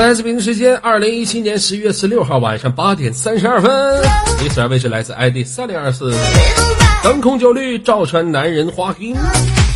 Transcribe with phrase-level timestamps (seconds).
[0.00, 3.70] 北京，时间二零一七年十月十六号晚上八点三十二分，
[4.42, 6.10] 你此位置来自 ID 三零二四，
[7.02, 9.14] 灯红酒绿照穿男人花心，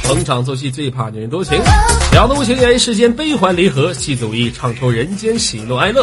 [0.05, 1.59] 逢场作戏最怕女人多情，
[2.13, 6.03] 了得无情缘世间悲欢离合，戏子无意唱出人间喜怒哀乐。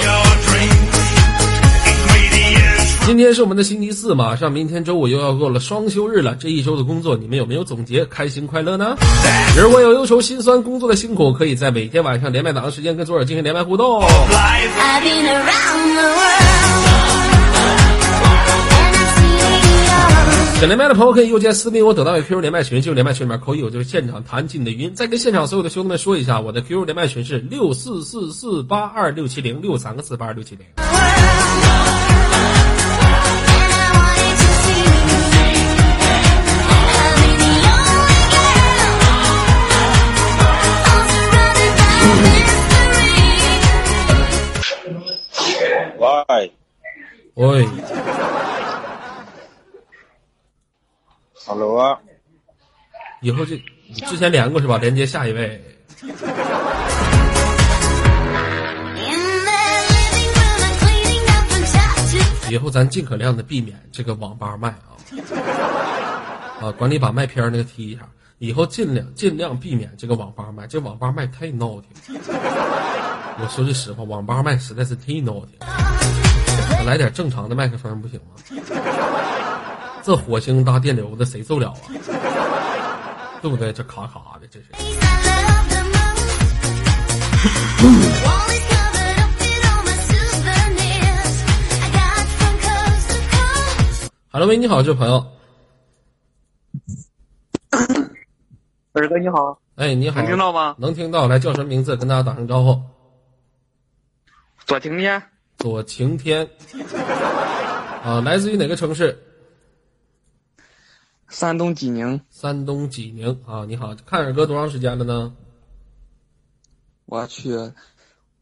[3.11, 6.33] 今天是我们的星期四，马上明天周五又要过了双休日了。
[6.39, 8.95] 这一周的工作，你们有没有总结开心快乐呢？
[9.61, 14.01] 如果有忧愁心酸工作的辛苦，可以在每天晚上连麦档的时间跟左耳进行连麦互动。
[20.61, 24.93] 想连麦的朋友可以右键私密我，等到有 QQ 连麦群，进入连麦群里面扣一，我就是现场弹进你的语音。
[24.95, 30.65] 再跟现场所有的兄弟们说一下，我的 QQ 连麦群是六四四四八二六七零六三个四八二六七零。
[46.31, 46.53] 喂，
[47.33, 47.67] 喂
[51.45, 51.99] ，，hello 啊，
[53.19, 53.61] 以后这
[54.07, 54.77] 之前连过是吧？
[54.77, 55.61] 连接下一位。
[62.49, 64.95] 以后咱尽可量的避免这个网吧麦啊，
[66.61, 68.07] 啊，管理把麦片那个踢一下。
[68.37, 72.19] 以后尽量尽量避免这个网吧麦，这网吧麦太闹挺。
[73.37, 75.59] 我说句实话，网吧麦实在是忒闹挺。
[76.91, 78.31] 来点正常的麦克风不行吗？
[80.03, 81.77] 这火星搭电流的谁受了啊？
[83.41, 83.71] 对不对？
[83.71, 84.65] 这卡卡的，这是。
[94.33, 95.25] Hello，喂，你好，这位朋友。
[98.91, 100.75] 二哥你好，哎，你好，能听到吗？
[100.77, 101.95] 能听到，来叫什么名字？
[101.95, 102.81] 跟大家打声招呼。
[104.65, 105.23] 左晴天，
[105.61, 106.49] 左晴天。
[108.03, 109.15] 啊，来自于哪个城市？
[111.29, 112.19] 山东济宁。
[112.31, 115.33] 山东济宁啊，你好，看二哥多长时间了呢？
[117.05, 117.71] 我去，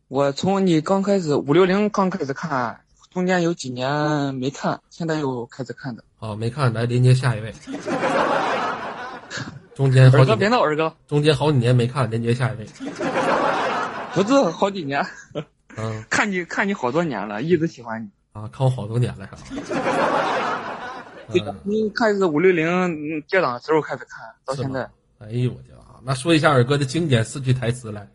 [0.08, 2.82] 我从你刚开始五六零刚开始看，
[3.12, 6.04] 中间有几年没看，现在又开始看的。
[6.20, 7.54] 啊，没看，来连接下一位。
[9.76, 12.66] 中间好二哥几 年，别闹，二哥中间好几年没看，连接下一位。
[14.14, 15.06] 不是好几年，
[15.82, 18.10] 嗯看你看你好多年了，一直喜欢你。
[18.34, 19.30] 啊，看我好多年了
[21.32, 21.56] 是吧？
[21.64, 24.82] 你开始五六零接档的时候开始看，到现在。
[25.20, 26.00] 哎呦我天啊！
[26.04, 28.08] 那说一下二哥的经典四句台词来，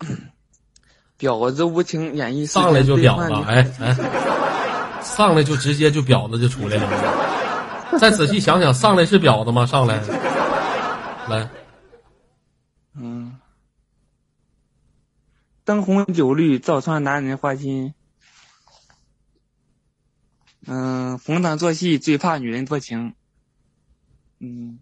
[1.18, 3.96] 婊子无情演绎上来就婊子，哎哎，
[5.02, 7.98] 上来就直接就婊子就出来了。
[7.98, 9.64] 再仔细想想，上来是婊子吗？
[9.64, 10.00] 上来，
[11.28, 11.48] 来，
[15.72, 17.94] 灯红酒绿照穿男人花心。
[20.66, 23.14] 嗯，逢场作戏最怕女人多情。
[24.38, 24.80] 嗯，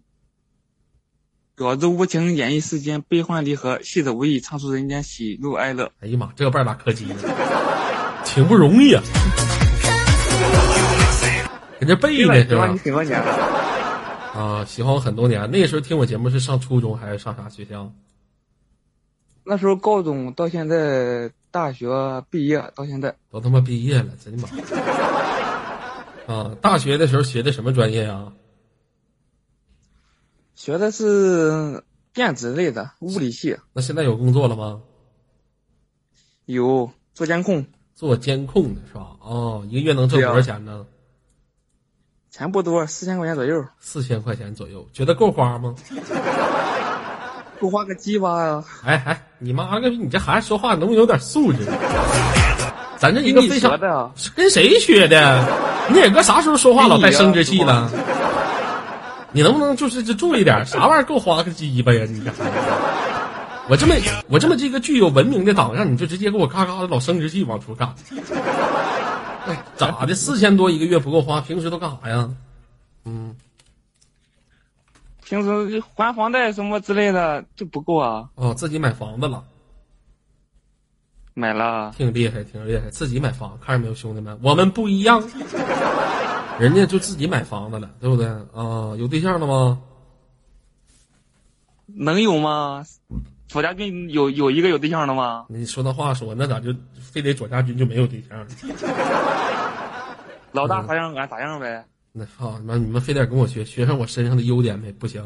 [1.55, 5.93] 婊子无情演绎世间悲欢离合，戏子无意唱出人间喜怒哀乐。
[6.01, 7.15] 哎呀妈，这个半拉柯基呢，
[8.25, 9.01] 挺不容易啊，
[11.79, 13.13] 给这背的是吧喜欢你？
[13.13, 13.31] 很多年了，
[14.35, 15.49] 啊，喜欢我很多年。
[15.49, 17.93] 那个时候听我节目是上初中还是上啥学校？
[19.51, 21.89] 那时候高中到现在大学
[22.29, 24.47] 毕业到现在，都他妈毕业了，真的
[26.27, 26.33] 妈！
[26.33, 28.31] 啊，大学的时候学的什么专业啊？
[30.55, 34.83] 学的是电子类的物理系，那现在有工作了吗？
[36.45, 39.17] 有做监控，做监控的是吧？
[39.19, 40.85] 哦，一个月能挣多少钱呢？
[42.29, 45.75] 钱不多，四千块钱左右，四千块钱左右，觉得够花吗？
[47.61, 48.63] 够花个鸡巴呀！
[48.83, 49.97] 哎哎，你妈个逼！
[49.97, 51.59] 你这孩子说话能不能有点素质？
[52.97, 55.45] 咱这一个你非常学的啊跟谁学的？
[55.89, 57.87] 你野哥啥时候说话老带生殖器了？
[59.31, 60.65] 你能不能就是就注意点？
[60.65, 62.03] 啥玩意儿够花个鸡巴呀？
[62.09, 62.57] 你这孩子！
[63.69, 63.93] 我这么
[64.27, 67.93] 我这么这个具有文明的党，让你就直接给我咔咔的老生殖器往出干，
[69.47, 70.15] 哎咋的？
[70.15, 72.27] 四千多一个月不够花，平时都干啥呀？
[73.05, 73.35] 嗯，
[75.31, 79.41] 平时还房贷什么之类的就不够啊，哦，自己买房子了。
[81.33, 85.23] 买了挺厉害，挺厉害，自己买房，看着没有，兄弟们，我们不一样，
[86.59, 88.93] 人家就自己买房子了，对不对啊？
[88.99, 89.81] 有对象了吗？
[91.85, 92.83] 能有吗？
[93.47, 95.45] 左家军有有一个有对象的吗？
[95.47, 98.47] 你说那话说，那咋就非得左家军就没有对象呢？
[100.51, 101.85] 老大咋样俺咋样呗。
[102.13, 102.75] 那操你妈！
[102.75, 104.91] 你们非得跟我学学上我身上的优点呗？
[104.91, 105.23] 不行，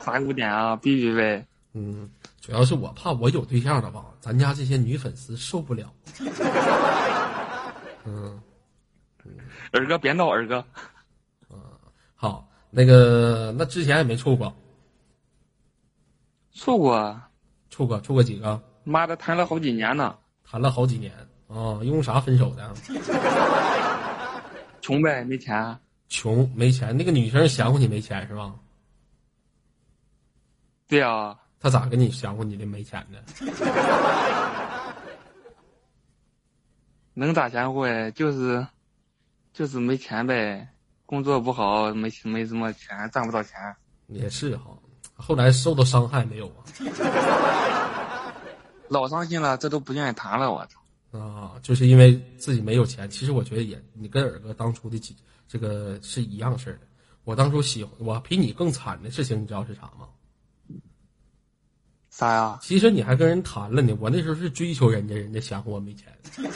[0.00, 0.76] 啥优点啊？
[0.76, 1.46] 必须呗。
[1.72, 2.10] 嗯，
[2.40, 5.90] 主要是我怕我有对象了吧，咱家这些女粉丝受不了。
[8.04, 8.40] 嗯，
[9.72, 10.62] 二哥别闹，二哥。
[11.50, 11.58] 嗯
[12.14, 14.54] 好，那个那之前也没处过，
[16.52, 17.18] 处过，
[17.70, 18.60] 处过处过几个？
[18.84, 20.14] 妈的，谈了好几年呢。
[20.44, 21.12] 谈了好几年
[21.46, 22.74] 啊，因为啥分手的？
[24.88, 25.78] 穷呗，没钱。
[26.08, 28.54] 穷没钱，那个女生嫌乎你没钱是吧？
[30.86, 31.38] 对啊。
[31.60, 33.18] 她咋跟你嫌乎你的没钱呢？
[37.12, 38.10] 能咋嫌乎哎？
[38.12, 38.66] 就是，
[39.52, 40.66] 就是没钱呗。
[41.04, 43.58] 工作不好，没没什么钱，赚不到钱。
[44.06, 44.70] 也是哈，
[45.16, 46.64] 后来受到伤害没有啊？
[48.88, 50.50] 老伤心了，这都不愿意谈了。
[50.50, 50.80] 我操！
[51.10, 53.08] 啊，就是因为自己没有钱。
[53.08, 55.16] 其实我觉得也，你跟尔哥当初的几
[55.46, 56.80] 这个是一样事儿的。
[57.24, 60.08] 我当初喜欢我比你更惨的事情，你知道是啥吗？
[62.10, 62.58] 啥呀？
[62.60, 63.96] 其实你还跟人谈了呢。
[64.00, 66.12] 我那时候是追求人家，人家嫌乎我没钱。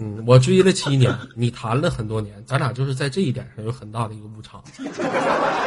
[0.00, 4.62] 嗯，我追了七年，你谈了很多年，咱俩就是在这一点上有很大的一个误差。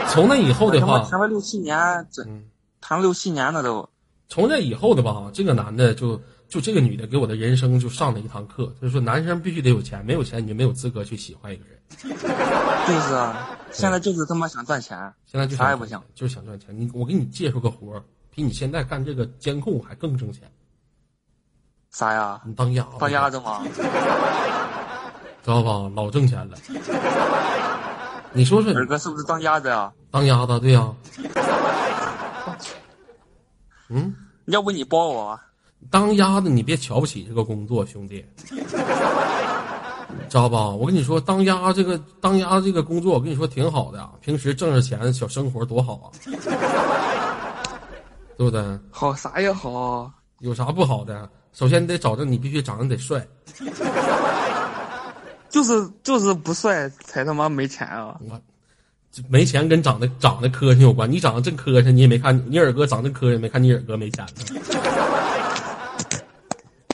[0.08, 1.78] 从那以后的话，谈了六七年，
[2.26, 2.46] 嗯，
[2.80, 3.88] 谈了六七年了都。
[4.30, 6.20] 从那以后的吧，这个男的就
[6.52, 11.80] 就这个女的给我的人生就上了一堂课，就是说男生必须得有钱，没有钱你就没有资格去喜欢一个人。
[11.98, 12.10] 就
[13.00, 16.78] 是啊，现在就是他妈想赚钱，现在就啥也不想，就是想赚钱。
[16.78, 18.04] 你我给你介绍个活儿，
[18.36, 20.52] 比你现在干这个监控还更挣钱。
[21.90, 22.42] 啥呀？
[22.46, 23.64] 你当鸭子当鸭子吗？
[25.44, 25.90] 知道吧？
[25.96, 26.58] 老挣钱了。
[28.34, 29.94] 你说说，二哥是不是当鸭子啊？
[30.12, 30.94] 当鸭子，对呀。
[33.88, 34.14] 嗯，
[34.48, 35.40] 要不你包我？
[35.90, 38.24] 当鸭子，你别瞧不起这个工作，兄弟。
[40.30, 40.70] 知道吧？
[40.70, 46.08] 我跟你说，当鸭这个当鸭这个工作，我跟你说挺好的，平时挣着钱，小生活多好啊，
[48.38, 48.62] 对不对？
[48.90, 51.30] 好啥也好，有啥不好的？
[51.54, 53.26] 首先你得找着你必须长得得帅，
[55.50, 58.18] 就是就是不帅才他妈没钱啊！
[58.30, 58.40] 我
[59.28, 61.12] 没钱跟长得长得磕碜有关。
[61.12, 64.44] 你长得真磕碜，你也没看你耳哥长得磕碜，没看你耳哥没钱呢。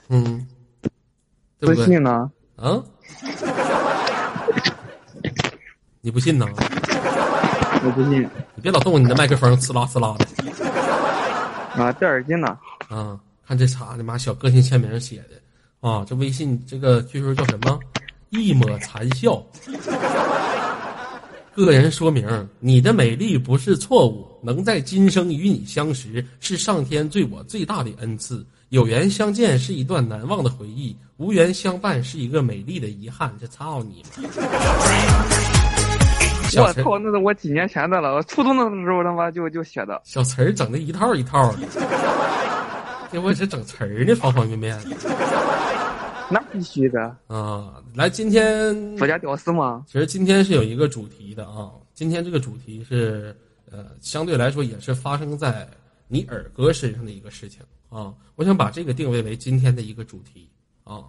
[0.10, 0.48] 嗯，
[1.60, 2.32] 不信呢？
[2.56, 2.82] 啊？
[6.02, 6.46] 你不信呢？
[7.84, 8.22] 我不信。
[8.56, 11.84] 你别老动你的麦克风，呲啦呲啦的。
[11.84, 12.58] 啊，戴耳机呢。
[12.90, 13.20] 啊。
[13.48, 15.40] 看这啥的妈小个性签名写的
[15.80, 16.04] 啊！
[16.06, 17.80] 这微信这个据说叫什么？
[18.30, 19.42] 一抹残笑。
[21.56, 22.28] 个人说明：
[22.60, 28.46] 你的美丽不是错误，能在今生与你相识是上天对我最大的恩赐。
[28.70, 33.34] 有缘相见是一段难忘的回忆，无缘相伴是一个美丽的遗憾。
[33.40, 34.24] 这操你妈！
[36.62, 40.02] 我操，那是我几年前的了，我初中的时候他妈就就写的。
[40.04, 41.60] 小词儿整的一套一套的。
[43.10, 44.78] 这我这整词儿呢，方方面面。
[46.30, 47.76] 那必须的啊！
[47.96, 49.86] 来，今天我家屌丝吗？
[49.88, 51.72] 其实今天是有一个主题的啊。
[51.94, 53.34] 今天这个主题是
[53.72, 55.66] 呃，相对来说也是发生在
[56.08, 58.14] 你耳哥身上的一个事情啊。
[58.36, 60.50] 我想把这个定位为今天的一个主题
[60.84, 61.04] 啊。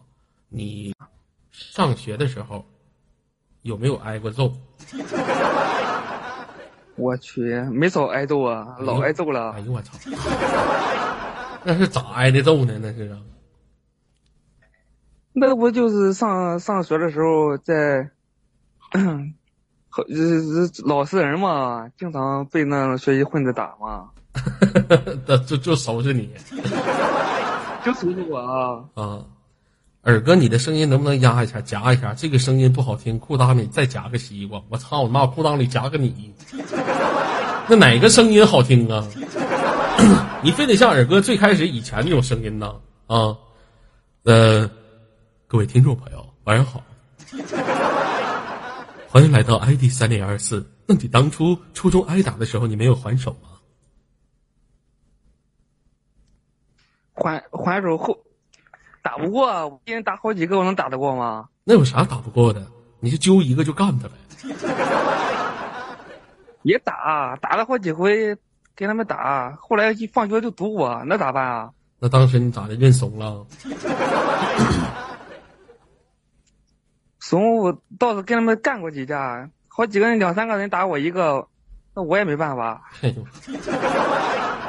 [0.49, 0.95] 你
[1.51, 2.65] 上学的时候
[3.63, 4.53] 有没有挨过揍？
[6.97, 9.53] 我去，没少挨揍啊，老挨揍了。
[9.53, 9.93] 哎呦我操！
[11.65, 12.79] 那是咋挨的揍呢？
[12.81, 13.21] 那是啊，
[15.33, 18.11] 那不就是上上学的时候在，
[20.85, 24.11] 老实人嘛，经常被那学习混子打嘛。
[25.47, 26.31] 就就收拾你，
[27.85, 28.85] 就收拾我啊！
[28.95, 29.25] 啊，
[30.05, 32.15] 耳哥，你的声音能不能压一下、夹一下？
[32.15, 34.61] 这个声音不好听，裤裆里再夹个西瓜。
[34.69, 36.33] 我操我妈，裤裆里夹个你，
[37.69, 39.07] 那哪个声音好听啊？
[40.43, 42.73] 你非得像耳哥最开始以前那种声音呢？
[43.09, 43.37] 啊，
[44.25, 44.71] 呃，
[45.47, 46.83] 各位听众朋友，晚上好，
[49.09, 50.65] 欢迎来到 ID 三零二四。
[50.87, 53.58] 那你当初初中挨打的时候，你没有还手吗？
[57.19, 58.17] 还还手后
[59.03, 61.49] 打不过，一人打好几个，我能打得过吗？
[61.65, 62.67] 那有啥打不过的？
[63.01, 64.15] 你就揪一个就干他呗。
[66.63, 68.37] 也打，打了好几回。
[68.75, 71.73] 跟他们打，后来一放学就堵我，那咋办啊？
[71.99, 72.77] 那当时你咋的？
[72.77, 73.45] 认怂了？
[77.19, 81.49] 怂，我倒是跟他们干过几架，好几个人，两三个人打我一个，
[81.93, 82.81] 那我也没办法。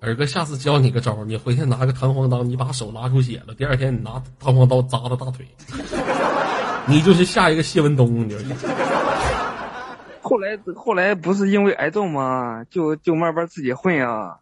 [0.00, 5.46] 二哥，下次教你个招儿你回去拿个弹簧刀，你把手拉出血了，第二天你拿弹簧刀扎他大腿，
[6.86, 8.44] 你就是下一个谢文东，你就是。
[10.20, 12.64] 后来后来不是因为癌症吗？
[12.68, 14.38] 就就慢慢自己混啊，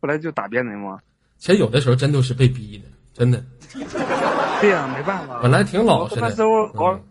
[0.00, 1.00] 后来就打别人嘛。
[1.38, 3.42] 其实有的时候真都是被逼的，真的。
[4.60, 5.40] 对呀、没办法。
[5.42, 7.04] 本来挺老实的，那时候熬嗯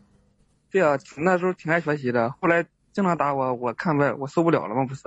[0.72, 5.02] 对呀、那时候挺爱学习的，后来经常打我，我看不我受不了了吗，不是？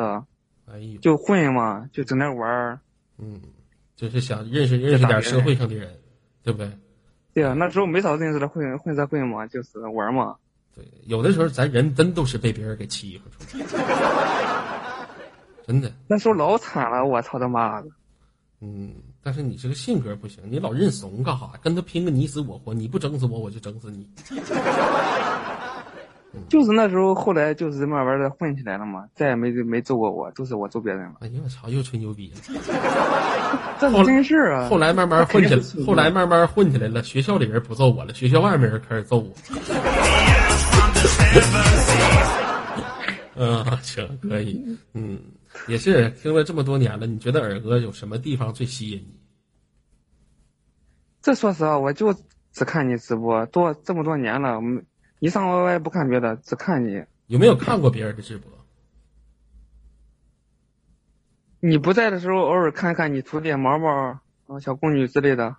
[0.70, 2.80] 哎呦，就混嘛，就整天玩儿。
[3.18, 3.40] 嗯，
[3.96, 5.94] 就是想认识认识点社会上的人，
[6.42, 6.70] 对不对？
[7.34, 10.36] 对啊、那时候没少认识的混混社会嘛，就是玩嘛。
[10.74, 13.58] 对，有的时候咱人真都是被别人给欺负出
[15.66, 15.92] 真的。
[16.06, 17.88] 那时候老惨了，我操他妈的！
[18.60, 21.50] 嗯，但是你这个性格不行，你老认怂干啥？
[21.62, 24.08] 跟他拼个你死我活，你不整死我，我就整死你。
[26.48, 31.14] 就是那时候，后来就是慢慢的混起来了嘛，再也没没揍过我，都是我揍别人了。
[31.20, 32.40] 哎呀，我操，又吹牛逼了。
[33.80, 34.68] 这是真事儿啊！
[34.68, 39.28] 后来慢慢混起来， 后来慢慢混起来了，学校里人不揍我了，学校外面人开始揍我。
[43.36, 45.18] 嗯，行，可以，嗯，
[45.66, 49.18] 也是听了这么多年了，你觉得耳哥有什么地方最吸引你？
[51.20, 52.14] 这说实话，我就
[52.52, 54.84] 只看你直播，多这么多年了，我们
[55.18, 57.04] 一上 YY 不看别的，只看你。
[57.26, 58.50] 有没有看过别人的直播？
[61.60, 64.20] 你不在的时候，偶尔看看你徒弟毛毛、啊
[64.60, 65.56] 小宫女之类的。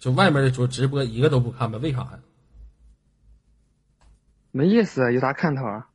[0.00, 1.78] 就外面的主直播一个都不看吗？
[1.80, 2.18] 为啥呀？
[4.50, 5.88] 没意思，有啥看头啊？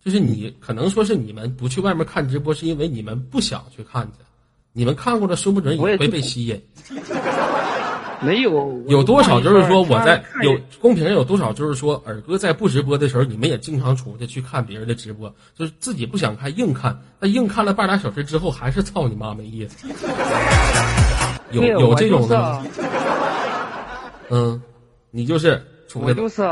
[0.00, 4.18] 就是你可能说是你们不去外面看直播，是因为你们不想去看去，
[4.72, 6.62] 你们看过了，说不准也会被吸引。
[8.20, 19.86] 没有，有多少就是说我在有公屏上有多少就是说尔哥在不直播的时候，你们也经常出去去看别人的直播，就是自己不想看硬看，那硬看了半俩小时之后还是操你妈没意思。
[21.50, 22.66] 有有这种的吗？
[24.30, 24.62] 嗯，
[25.10, 26.42] 你就是出来就是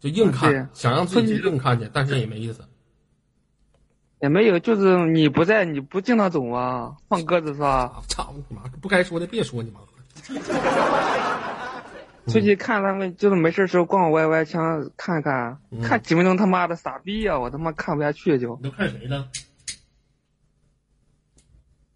[0.00, 2.60] 就硬看，想让自己硬看去，但是也没意思。
[4.20, 6.92] 也没有，就是你不在，你不经常走啊？
[7.08, 7.68] 放鸽子是吧？
[7.68, 8.62] 啊操你妈！
[8.80, 9.80] 不该说的别说你妈。
[12.28, 19.26] 出去看他们，就是没事时候逛 YY 想看看，嗯看几分钟他妈的傻逼呀、我他妈看不下去就，你都看谁呢？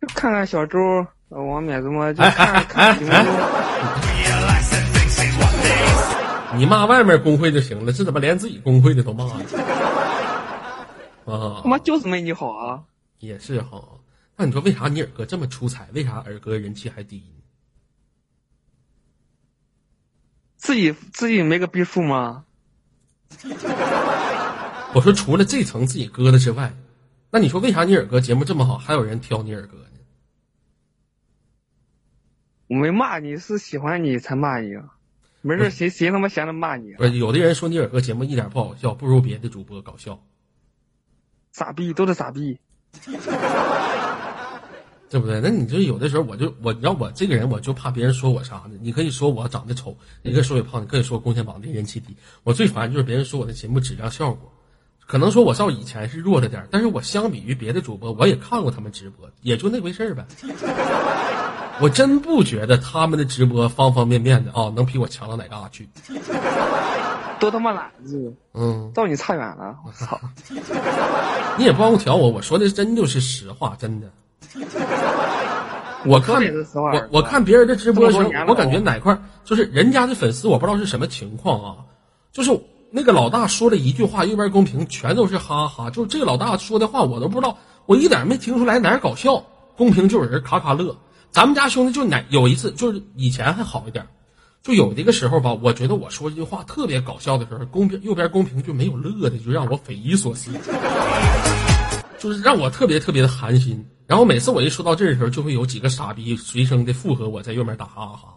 [0.00, 0.78] 就看看小周、
[1.28, 3.35] 呃王冕怎么， 就哎看哎看几分钟。
[6.56, 9.44] 你骂外面工会就行了，这怎么连自己工会的都骂呢？
[11.26, 12.82] 啊他，妈就是没你好啊！
[13.18, 13.82] 也是哈。
[14.37, 15.87] 那你说为啥你尔哥这么出彩？
[15.92, 17.36] 为啥尔哥人气还低呢？
[20.66, 22.44] 自己自己没个逼数吗？
[24.94, 26.75] 我说除了这层自己疙瘩之外，
[27.30, 29.85] 那你说为啥你尔哥节目这么好，还有人挑你尔哥呢？
[32.66, 34.96] 我没骂你，是喜欢你才骂你啊！
[35.40, 36.96] 没事，谁谁他妈闲着骂你啊？
[36.99, 40.20] 不是，有的人说你尔哥节目一点不好笑，不如别的主播搞笑，
[41.52, 42.58] 傻逼都是傻逼。
[45.08, 45.40] 对不对？
[45.40, 48.72] 那你就有的时候我就我，你知道我这个人，我就怕别人说我啥呢？
[48.80, 52.16] 你可以说我长得丑，你可以说我胖，你可以说贡献榜的人气低。
[52.42, 54.52] 我最烦就是别人说我的节目质量效果，
[55.06, 60.26] 可能说我照以前是弱了点儿，但是我相比于别的主播，我也看过他们直播，也就那回事儿呗。
[61.80, 65.88] 我真不觉得他们的直播方方面面的啊、能比我强到哪嘎去。
[67.38, 69.76] 都他妈懒子，嗯，到你差远了！
[69.84, 70.18] 我操！
[71.58, 74.10] 你也不让我挑我，我说的真就是实话，真的。
[76.06, 76.40] 我看
[76.75, 81.76] 我我看别人的直播的时候我感觉哪块就是人家的粉丝，我不知道是什么情况啊，
[82.32, 82.50] 就是
[82.90, 89.44] 那个老大说了一句话，右边公屏全都是哈哈，就是这个老大说的话我都不知道，我一点没听出来哪儿搞笑，
[89.76, 90.96] 公屏就有人咔咔乐。
[91.32, 94.06] 咱们家兄弟就哪有一次，就是以前还好一点，
[94.62, 100.52] 就有这个时候吧，我觉得我说这句话特别搞笑的时候，公屏右边公屏就没有乐的，就让我匪夷所思。
[102.18, 103.84] 就是让我特别特别的寒心。
[104.06, 108.34] 然后每次我一说到这儿的时候，就会有几个傻逼随声的附和我，在右面打哈哈。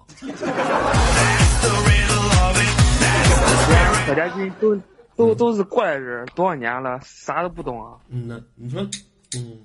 [4.08, 4.76] 可家军都
[5.16, 7.94] 都都是过来人，多少年了，啥都不懂啊！
[8.10, 8.82] 嗯呐，你说，
[9.36, 9.60] 嗯，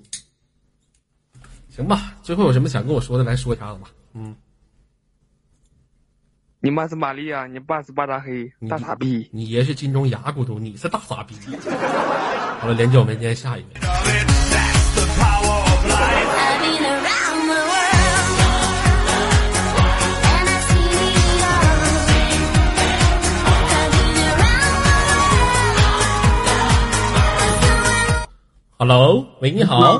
[1.69, 2.13] 行吧。
[2.21, 3.89] 最后有什么想跟我说的，来说一下子吧。
[4.13, 4.35] 嗯，
[6.59, 9.27] 你妈是玛利亚，你爸是巴扎黑，大傻逼！
[9.33, 11.33] 你爷是金钟牙骨头，你是大傻逼。
[12.61, 14.44] 好了，连接我们今天下一位。
[28.77, 29.93] Hello，喂，你好。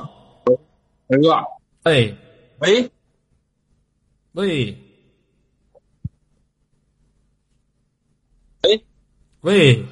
[1.07, 1.33] 儿哥，
[1.83, 2.13] 哎，
[2.59, 2.91] 喂，
[4.33, 4.77] 喂，
[8.63, 8.85] 喂，
[9.39, 9.85] 喂，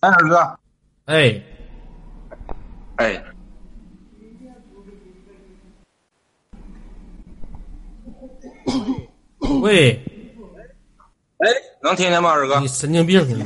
[0.00, 0.58] 哎，二哥，
[1.04, 1.42] 哎，
[2.96, 3.22] 哎，
[9.60, 10.00] 喂，
[11.36, 11.48] 哎，
[11.82, 12.58] 能听见吗，二哥？
[12.60, 12.66] 你？
[12.68, 13.44] 神经病啊你！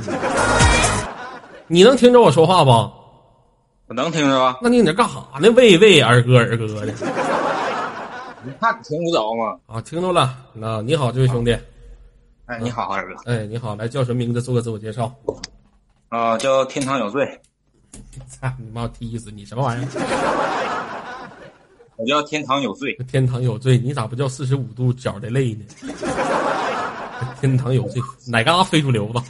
[1.66, 2.95] 你能听着我说话不？
[3.88, 4.58] 我能听着吧？
[4.60, 5.48] 那你在那干啥呢？
[5.56, 6.92] 喂喂，二哥二哥的
[8.44, 9.56] 你看你听不着吗？
[9.66, 10.36] 啊，听着了。
[10.54, 11.56] 那，你好，这位兄弟。
[12.46, 13.14] 哎，你好，二哥。
[13.30, 14.42] 哎，你好，来叫什么名字？
[14.42, 15.14] 做个自我介绍。
[16.08, 17.40] 啊，叫天堂有罪，
[18.28, 19.44] 操你妈，我踢死你！
[19.44, 19.88] 什么玩意儿？
[21.96, 22.92] 我叫天堂有罪。
[23.08, 25.64] 天堂有罪，你咋不叫四十五度角的泪呢？
[27.40, 29.20] 天堂有罪，哪嘎飞出瘤子？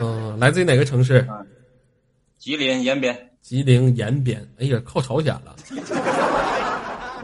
[0.00, 1.26] 嗯，来自于哪个城市？
[2.48, 3.30] 吉林延边。
[3.42, 4.40] 吉林延边。
[4.58, 5.54] 哎呀，靠朝鲜了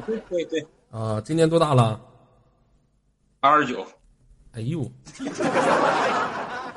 [0.06, 1.18] 对对对，啊！
[1.24, 1.98] 今年多大了？
[3.40, 3.86] 二十九。
[4.52, 4.86] 哎呦，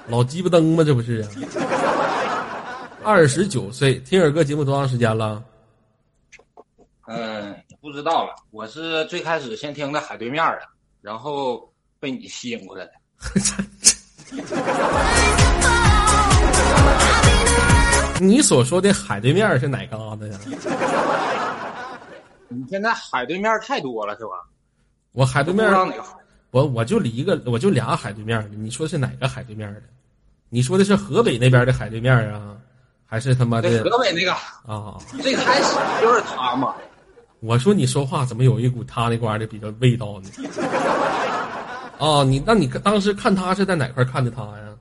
[0.08, 0.84] 老鸡巴灯吗？
[0.86, 1.30] 这不是啊？
[3.04, 5.44] 二十九岁，听耳哥节目多长时间了？
[7.08, 8.34] 嗯，不知道了。
[8.52, 10.62] 我是最开始先听的海对面的，
[11.02, 12.94] 然后被你吸引过来的。
[18.20, 20.40] 你所说的海对面是哪嘎达呀？
[22.50, 24.32] 你现在海对面太多了，是吧？
[25.12, 25.68] 我海对面。
[26.52, 28.50] 我我就一个，我就俩海对面的。
[28.56, 29.82] 你说是哪个海对面的？
[30.50, 32.56] 你说的是河北那边的海对面啊，
[33.06, 34.32] 还是他妈对，的河北那个
[34.66, 34.98] 啊？
[35.22, 36.74] 最开始就是他嘛。
[37.42, 40.30] 我说你说话怎么有一股他那瓜的比较味道呢？
[42.00, 44.74] 啊，你那你当时看他是在哪块看的他呀？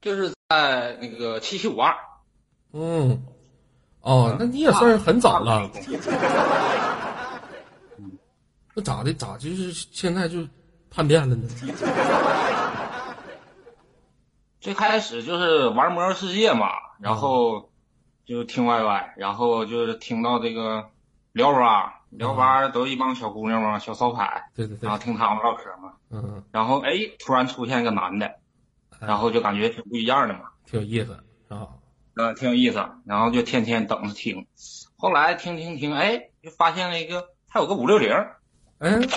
[0.00, 1.94] 就是在那个七七五二。
[2.72, 3.24] 嗯，
[4.00, 5.70] 哦，那你也算是很早了。
[8.74, 9.12] 那咋的？
[9.14, 10.46] 咋就是现在就
[10.90, 11.48] 叛变了呢？
[14.60, 17.70] 最开始就是玩魔兽世界嘛，然后
[18.24, 20.88] 就听 YY，然后就是听到这个
[21.32, 28.36] 聊吧，聊吧都一帮小姑娘嘛，小骚牌，对对对然后，听他们唠嗑嘛，嗯，然后哎，突然出现一个男的，
[29.00, 31.12] 然后就感觉挺不一样的嘛，挺有意思
[31.48, 31.68] 啊。
[32.16, 34.46] 呃，挺有意思，然后就天天等着听，
[34.96, 38.10] 后来听听听，哎，就发现了一个，还有个五六零，
[38.78, 39.08] 嗯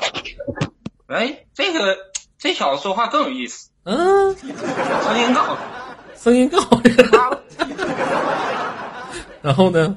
[1.08, 1.98] 哎，这个
[2.38, 5.58] 这小子说话更有意思，嗯，声音更好
[6.18, 6.96] 声音更好听。
[9.44, 9.96] 然后呢？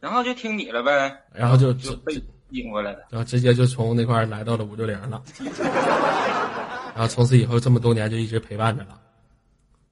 [0.00, 2.14] 然后就听你了呗，然后就就被
[2.50, 3.00] 引过来了。
[3.10, 5.22] 然后直接就从那块来到了五六零了，
[6.94, 8.98] 然后从此以后这么多年就一直陪伴着了。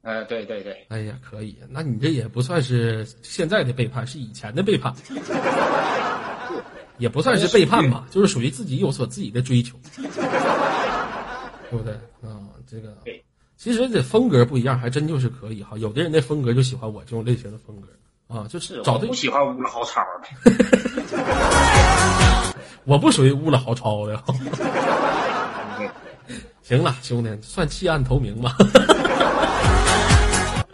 [0.07, 4.93] 呃，对对对，哎呀，可以，那你这也不算是现在的背叛，是以前的背叛，
[6.97, 9.77] 也不算是背叛吧，就是属于自己有所自己的追求，
[11.69, 11.91] 对不对？
[12.23, 13.21] 啊、这个对
[13.57, 15.77] 其实这风格不一样，还真就是可以哈。
[15.77, 17.89] 有的人的风格就喜欢我这种类型的风格
[18.33, 20.27] 啊，就是找对是我不喜欢乌了豪超的。
[22.85, 24.23] 我不属于污了好抄的。
[26.63, 28.55] 行了，兄弟，算弃暗投明吧。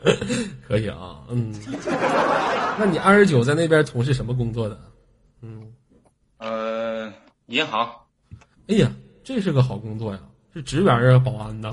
[0.68, 1.54] 可以啊，嗯。
[2.78, 4.78] 那你二十九在那边从事什么工作的？
[5.42, 5.62] 嗯，
[6.38, 7.12] 呃，
[7.48, 7.90] 银行
[8.68, 8.90] 哎呀，
[9.24, 10.20] 这是个好工作呀，
[10.54, 11.72] 是职员啊，保安呐。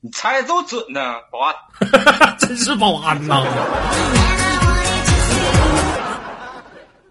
[0.00, 1.54] 你猜的都准呢，保安。
[2.38, 3.44] 真是保安呐。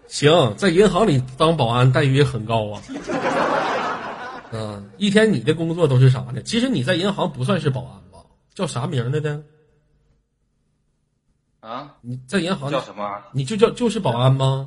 [0.08, 2.82] 行，在银行里当保安待遇也很高啊。
[4.52, 6.40] 嗯，一天你的工作都是啥呢？
[6.42, 8.05] 其实你在银行不算是保安吧？
[8.56, 9.40] 叫啥名来的？
[11.60, 13.22] 啊，你在银行叫什么？
[13.32, 14.66] 你就叫就是保安吗？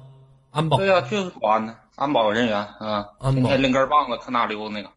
[0.52, 4.89] 安保对呀、就是保安呢，安保人员啊，安保天天拎根棒子看哪溜那个。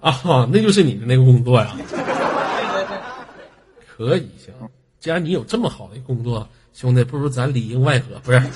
[0.06, 1.74] 啊，那就是你的那个工作呀。
[3.96, 4.52] 可以行，
[5.00, 8.38] 既然你有这么好的工作，兄弟，不如咱里应外合，不是？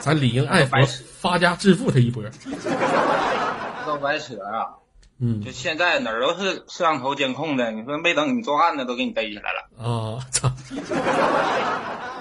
[0.00, 0.84] 咱里应外合，
[1.20, 2.20] 发家致富他一波。
[3.92, 4.76] 这都白扯啊！
[5.24, 9.68] 嗯就现在哪儿都是摄像头监控的，你说没等你作案呢，都给你逮起来了。
[9.78, 10.50] 啊，操！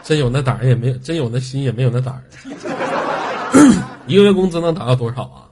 [0.03, 2.23] 真有那胆儿也没有，真有那心也没有那胆儿。
[4.05, 5.49] 一个月工资能达到多少啊？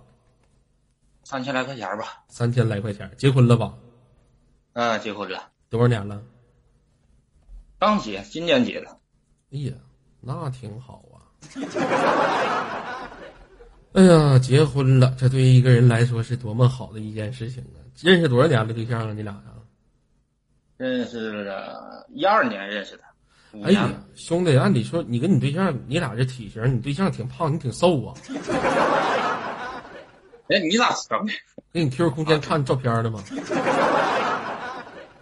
[1.23, 2.23] 三千来块钱吧。
[2.27, 3.09] 三千来块钱。
[3.17, 3.73] 结婚了吧？
[4.73, 6.21] 嗯、结婚了，多少年了？
[7.79, 8.87] 刚结，今年结的。
[9.51, 9.73] 哎呀，
[10.21, 11.17] 那挺好啊。
[13.93, 17.81] 哎呀，结婚了，这对于一个人来说是多么好的一件事情啊！
[18.01, 19.13] 认识多少年了对象啊？
[19.13, 19.41] 你俩呀？
[20.77, 23.03] 认识了一二年认识的，
[23.65, 28.13] 哎呀。，兄弟，按理说你跟你对象，你俩这体型，你对象挺胖，你挺瘦啊。
[30.49, 31.31] 哎，你咋知道的？
[31.73, 33.23] 给你 QQ 空间看照片的吗？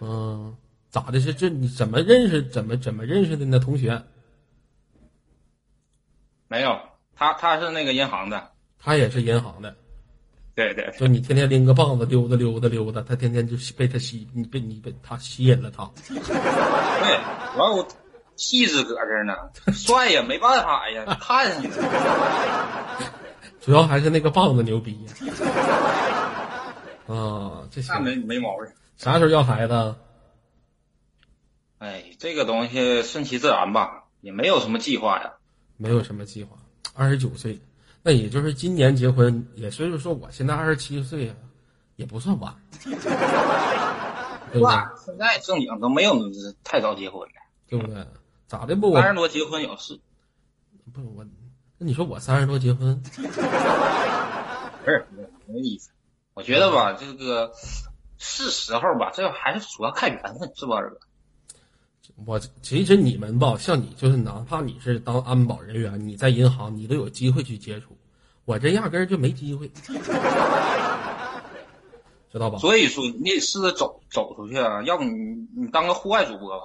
[0.00, 0.54] 嗯，
[0.90, 1.18] 咋的？
[1.20, 2.42] 是这你怎么认识？
[2.42, 3.58] 怎么怎么认识的呢？
[3.58, 4.02] 同学
[6.48, 6.78] 没有，
[7.16, 9.76] 他他是那个银行的，他也是银行的，
[10.54, 15.90] 对对，就你天天拎个棒子溜达溜达溜达，他天天就被他吸，你被你被他吸引了他。
[16.08, 16.16] 对，
[17.58, 17.86] 完我
[18.36, 19.34] 气质搁这儿呢，
[19.72, 21.68] 帅呀，没办法呀，看上去，
[23.60, 25.12] 主要还是那个棒子牛逼呀。
[27.06, 28.72] 啊，这行那没没毛病。
[28.96, 29.96] 啥时候要孩子啊？
[31.78, 35.34] 哎，这个东西顺其自然吧，也没有什么计划呀。
[35.76, 36.56] 没有什么计划，
[36.94, 37.60] 二十九岁，
[38.08, 41.36] 那也就是今年结婚，也所以说我现在二十七岁啊，
[41.96, 42.94] 也不算晚， 对
[44.58, 44.74] 不对？
[45.04, 46.14] 现在正经都没有
[46.64, 47.34] 太早结婚的，
[47.68, 48.06] 对不对？
[48.46, 48.92] 咋的不？
[48.92, 50.00] 我三十多结婚有事，
[50.90, 51.26] 不我，
[51.76, 53.20] 那你说我三十多结婚， 不
[54.90, 55.06] 是
[55.44, 55.90] 没意思。
[56.32, 57.52] 我觉得吧，这个
[58.16, 60.98] 是时候吧，这还是主要看缘分，是吧，二哥？
[62.24, 67.97] 我其实你们吧，像你就是哪怕你是当安保人员，你在银行你都有机会去接触，
[68.48, 69.70] 我这压根儿就没机会，
[72.32, 72.56] 知道吧？
[72.56, 76.64] 所以说你得试着走走出去啊，要不你你当个户外主播吧。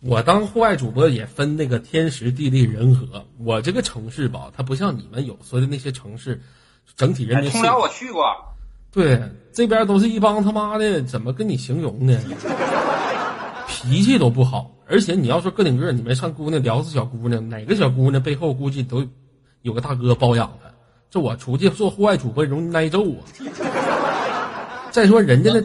[0.00, 3.24] 我当户外主播也分那个天时地利人和。
[3.38, 6.42] 我这个城市吧，它不像你们有说的那些城市，
[6.96, 8.24] 整体人哎，民素通辽我去过，
[8.90, 12.18] 对这边都是一帮他妈的，怎么跟你形容呢？
[13.70, 19.08] 脾气都不好，而且你要说个顶个，你们上姑娘聊死小姑娘，哪个小姑娘背后估计都
[19.62, 20.70] 有个大哥包养她。
[21.08, 23.24] 这我出去做户外主播容易挨揍啊！
[24.90, 25.62] 再说人家那！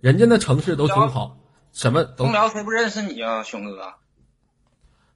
[0.00, 1.38] 人家那城市都挺好，
[1.72, 3.94] 什么都通辽谁不认识你啊，熊哥？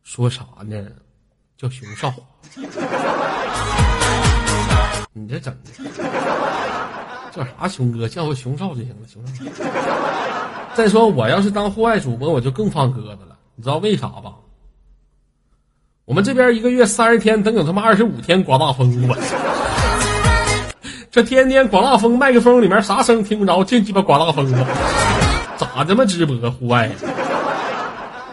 [0.02, 0.86] 说啥呢？
[1.58, 2.14] 叫熊少，
[5.12, 5.70] 你这整的
[7.32, 8.08] 叫啥熊哥？
[8.08, 9.44] 叫我熊少就行了，熊少。
[10.76, 14.34] 再说我要是当户外主播，我就更放鸽子了，你知道为啥吧？
[16.04, 19.36] 我们这边一个月三十天，等有他妈二十五天刮大风，我操！
[21.10, 24.66] 这天天刮大风，麦克风里面啥声听不着，净鸡巴刮大风了，
[25.56, 26.90] 咋这么直播户外？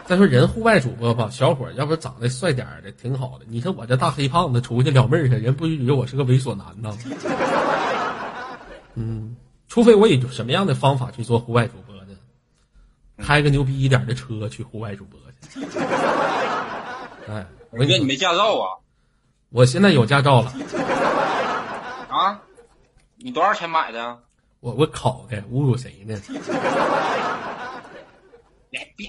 [0.06, 3.45] 再说人户外主播吧，小伙要不长得帅点的，挺好的。
[3.47, 6.93] 你看我这大黑胖子出去撩妹去，人不许以为我是个猥琐男呢。
[8.95, 9.38] 嗯，
[9.69, 11.92] 除非我以什么样的方法去做户外主播？
[13.17, 15.65] 开个牛逼一点的车去户外主播去。
[17.32, 18.78] 哎，我跟你没驾照啊？
[19.49, 20.52] 我现在有驾照了，
[22.10, 22.41] 啊？
[23.17, 24.17] 你多少钱买的啊？
[24.60, 26.19] 我我考的，侮辱谁呢？
[28.69, 29.08] 别别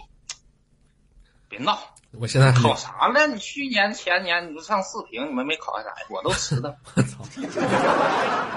[1.48, 1.78] 别闹！
[2.12, 3.26] 我现在考啥了？
[3.26, 6.74] 你去年前年你不上四平，你们没考下来，我都知道。
[6.94, 7.24] 我操！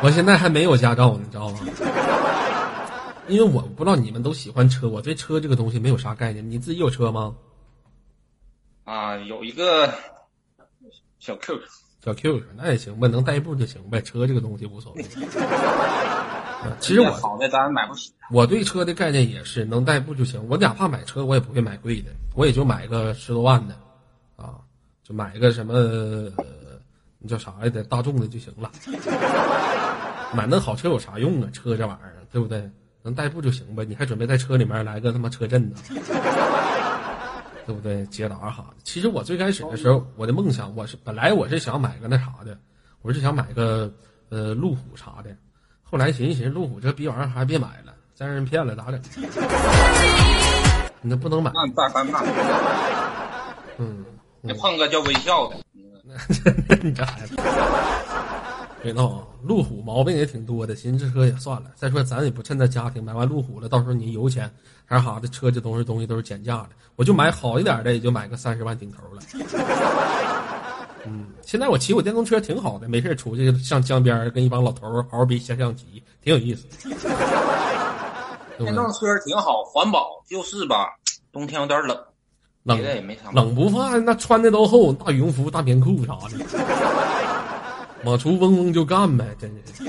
[0.03, 1.59] 我现在还没有驾照呢，你知道吗？
[3.27, 6.49] 因为我不知道你们都喜欢车，我对车这个东西没有啥概念。
[6.49, 7.35] 你自己有车吗？
[8.83, 9.93] 啊，有一个
[11.19, 11.59] 小 Q，
[12.03, 14.01] 小 Q 那也行呗，能代步就行呗。
[14.01, 15.03] 车这个东西无所谓。
[15.03, 18.11] 啊 其实我好的咱买不起。
[18.31, 20.43] 我对车的概念也是能代步就行。
[20.49, 23.75] 我哪怕买车，我也不会买贵的，我也就买个十多万的，
[24.35, 24.55] 啊，
[25.03, 26.31] 就买个什么，呃
[27.19, 28.71] 那叫啥来着，大众的就行了。
[30.33, 31.49] 买那好车有啥用啊？
[31.53, 32.69] 车这玩意儿，对不对？
[33.07, 33.85] 能代步就行呗。
[33.85, 35.77] 你还准备在车里面来个他妈车震呢？
[37.65, 38.05] 对不对？
[38.07, 38.75] 捷达哈的。
[38.83, 42.57] 其实我最开始的时候，我的梦想，我是本来我是想买个那啥的，
[43.01, 43.89] 我是想买个
[44.27, 45.29] 呃路虎啥的。
[45.83, 49.01] 后来寻思寻思，路虎这逼玩意儿还是别买了，再让人骗了咋整？
[51.01, 51.89] 你那不能买，那你大
[53.77, 54.03] 嗯，
[54.41, 55.55] 那碰个叫微笑的，
[56.83, 57.35] 你这孩子，
[58.87, 59.27] 别闹啊！
[59.43, 61.71] 路虎毛病也挺多的，寻思这车也算了。
[61.75, 64.49] 再说咱也不趁在家庭买完路虎了，到时候你油钱
[64.85, 69.21] 还是啥的，车这东西东西都是减价的，我就买好一点的，也就买个三十万顶头了。
[71.05, 76.65] 嗯，现在我骑我电动车挺好的，没事出去上江边跟一帮老头儿嗷比下象棋，挺有意思。
[78.57, 80.87] 电动车挺好，环保，就是吧，
[81.31, 81.97] 冬天有点冷，
[82.63, 83.29] 冷的也没啥。
[83.33, 86.37] 冷不怕，那穿的都厚，大羽绒服、大棉裤啥的，
[88.03, 89.83] 往出嗡嗡就干呗，真是。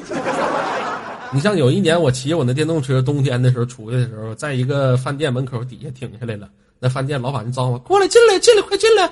[1.31, 9.11] 你像有一年我骑我那电动车，冬天的时候出去的时候，在一个饭店门口底下停下来了，那饭店老板就招呼过来进来进来快进来。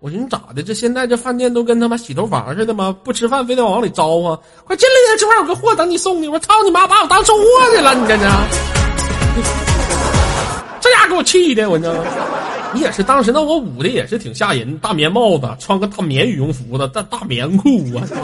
[0.00, 0.62] 我说你咋的？
[0.62, 2.94] 这现在这饭店都跟他妈洗头房似的吗？
[3.02, 5.16] 不吃饭非得往里招呼，快进来呀！
[5.18, 6.28] 这块有个货等你送呢。
[6.28, 7.42] 我操你妈，把我当收货
[7.74, 7.94] 去了！
[7.94, 8.24] 你这这，
[10.82, 11.90] 这家给我气的，我这。
[12.74, 18.16] 你也是当时那我捂的也是挺吓人，大棉帽子，穿个大棉羽绒服的，大大棉裤，我操！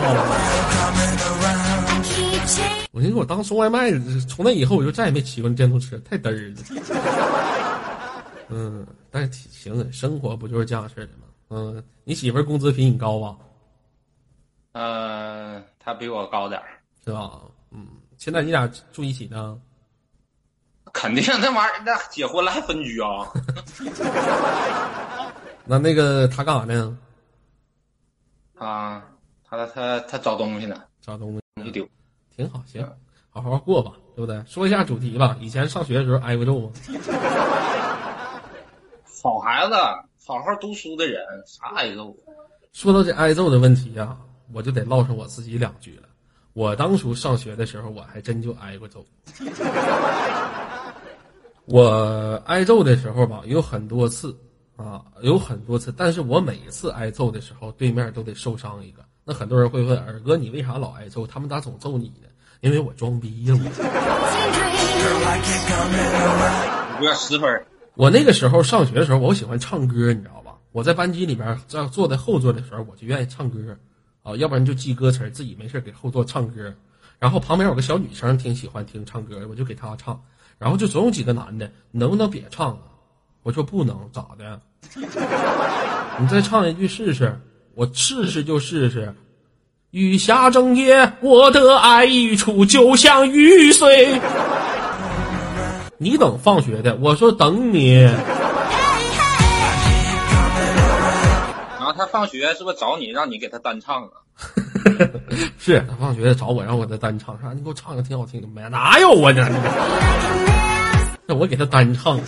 [2.93, 3.93] 我寻思我当送外卖，
[4.29, 6.57] 从那以后我就再也没骑过电动车，太嘚儿了。
[8.49, 11.29] 嗯，但是挺行，生活不就是这样式的吗？
[11.51, 13.37] 嗯，你媳妇工资比你高吧？
[14.73, 16.67] 呃，她比我高点儿，
[17.05, 17.41] 是吧？
[17.71, 17.87] 嗯，
[18.19, 19.57] 现在你俩住一起呢？
[20.93, 23.27] 肯定那玩意儿，那结婚了还分居啊？
[25.65, 26.99] 那那个他干啥呢？
[28.59, 29.03] 啊，
[29.49, 31.89] 他他他找东西呢，找东西丢。
[32.37, 32.87] 挺好，行，
[33.31, 34.43] 好好过吧，对不对？
[34.47, 35.37] 说一下主题吧。
[35.41, 36.71] 以前上学的时候挨过揍吗？
[39.23, 39.75] 好孩子，
[40.27, 42.17] 好好读书的人，啥挨揍？
[42.73, 44.17] 说到这挨揍的问题呀、
[44.53, 46.09] 我就得唠上我自己两句了。
[46.53, 49.05] 我当初上学的时候，我还真就挨过揍。
[51.73, 54.37] 我挨揍的时候吧，有很多次
[54.75, 59.05] 啊，有很多次，但是我每一次挨揍的时候，对面都得受伤一个。
[59.25, 61.25] 那很多人会问二哥，你为啥老挨揍？
[61.25, 62.27] 他们咋总揍你呢？
[62.61, 63.61] 因为我装逼呀、我。
[67.15, 70.57] 十分，我那个时候上学的时候，我喜欢唱歌，你知道吧？
[70.73, 73.77] 我在班级里边，这样坐在后座的时候，我就愿意唱歌，
[74.25, 76.75] 啊，要不然就记歌词儿，自己没事给后座唱歌。
[77.21, 80.21] 然后旁边有个小女生挺喜欢听唱歌的，我就给她唱。
[80.61, 82.81] 然后就总有几个男的，能不能别唱啊？
[83.43, 84.61] 我说不能，咋的？
[86.21, 87.41] 你再唱一句试试。
[87.75, 89.15] 我试试就试试。
[89.93, 94.21] 雨下整夜，我的爱溢出，就像雨水。
[95.97, 98.03] 你等放学的，我说等你。
[98.03, 98.19] 然
[101.81, 104.11] 后他放学是不是找你，让你给他单唱啊？
[105.59, 107.53] 是他放学找我，让我给他单唱，啥？
[107.53, 108.61] 你给我唱个挺好听的没？
[108.69, 109.33] 哪有啊？
[109.33, 109.45] 这
[111.27, 112.19] 那我给他单唱。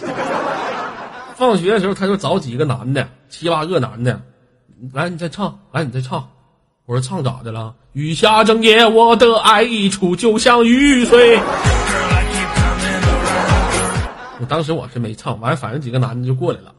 [1.37, 4.21] 放学的时候，他就找几个男的，七八个男的，
[4.93, 6.29] 来你再唱，来你再唱。
[6.87, 7.75] 我说唱咋的了？
[7.93, 11.39] 雨下整夜，我的爱一出，就像雨水。
[14.41, 16.75] 我当时我是没唱，完反正几个男的就过来了，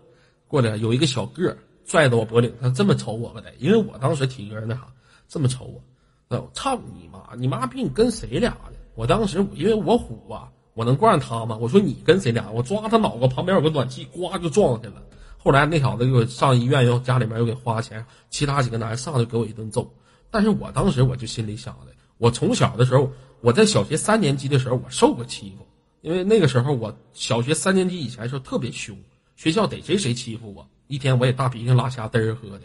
[0.47, 1.55] 过来了有一个小个
[1.85, 4.81] 拽到我脖领，他这么瞅我吧得，因为我当时体格那啥，
[5.27, 5.81] 这么瞅我，
[6.27, 7.35] 那我操你妈！
[7.35, 8.77] 你妈逼你跟谁俩呢？
[8.95, 11.57] 我当时因为我虎啊，我能惯他吗？
[11.59, 12.51] 我说你跟谁俩？
[12.51, 15.01] 我抓他脑瓜旁边有个暖气，呱就撞下去了。
[15.37, 19.91] 后来那小子给我上医院，又家里面又给花钱，其他几个男人上来给我一顿揍。
[20.29, 25.65] 但是我当时我就心里想的，我从小的时候，我在小学三年级的时候，我受过欺负，
[26.01, 28.95] 因为那个时候我小学三年级以前的时候特别凶，
[29.35, 32.61] 学校逮谁谁欺负我，一天我也大鼻涕拉瞎嘚儿喝的。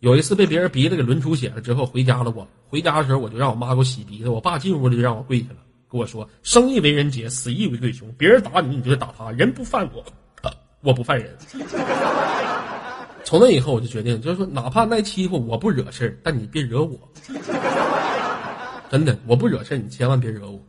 [0.00, 5.56] 有一次被别人鼻子给抡出血了之后，回家了我回家的时候我就让我妈给我洗鼻子，我爸进屋里就让我跪下了，
[5.90, 8.06] 跟我说：“生亦为人杰，死亦为鬼雄。
[8.18, 10.04] 别人打你，你就得打他，人不犯我，
[10.82, 11.34] 我不犯人。”
[13.24, 16.96] 从那以后我就决定，就是说，哪怕挨欺负，我不惹事，但你别惹我。
[18.90, 20.60] 真的，我不惹事，你千万别惹我。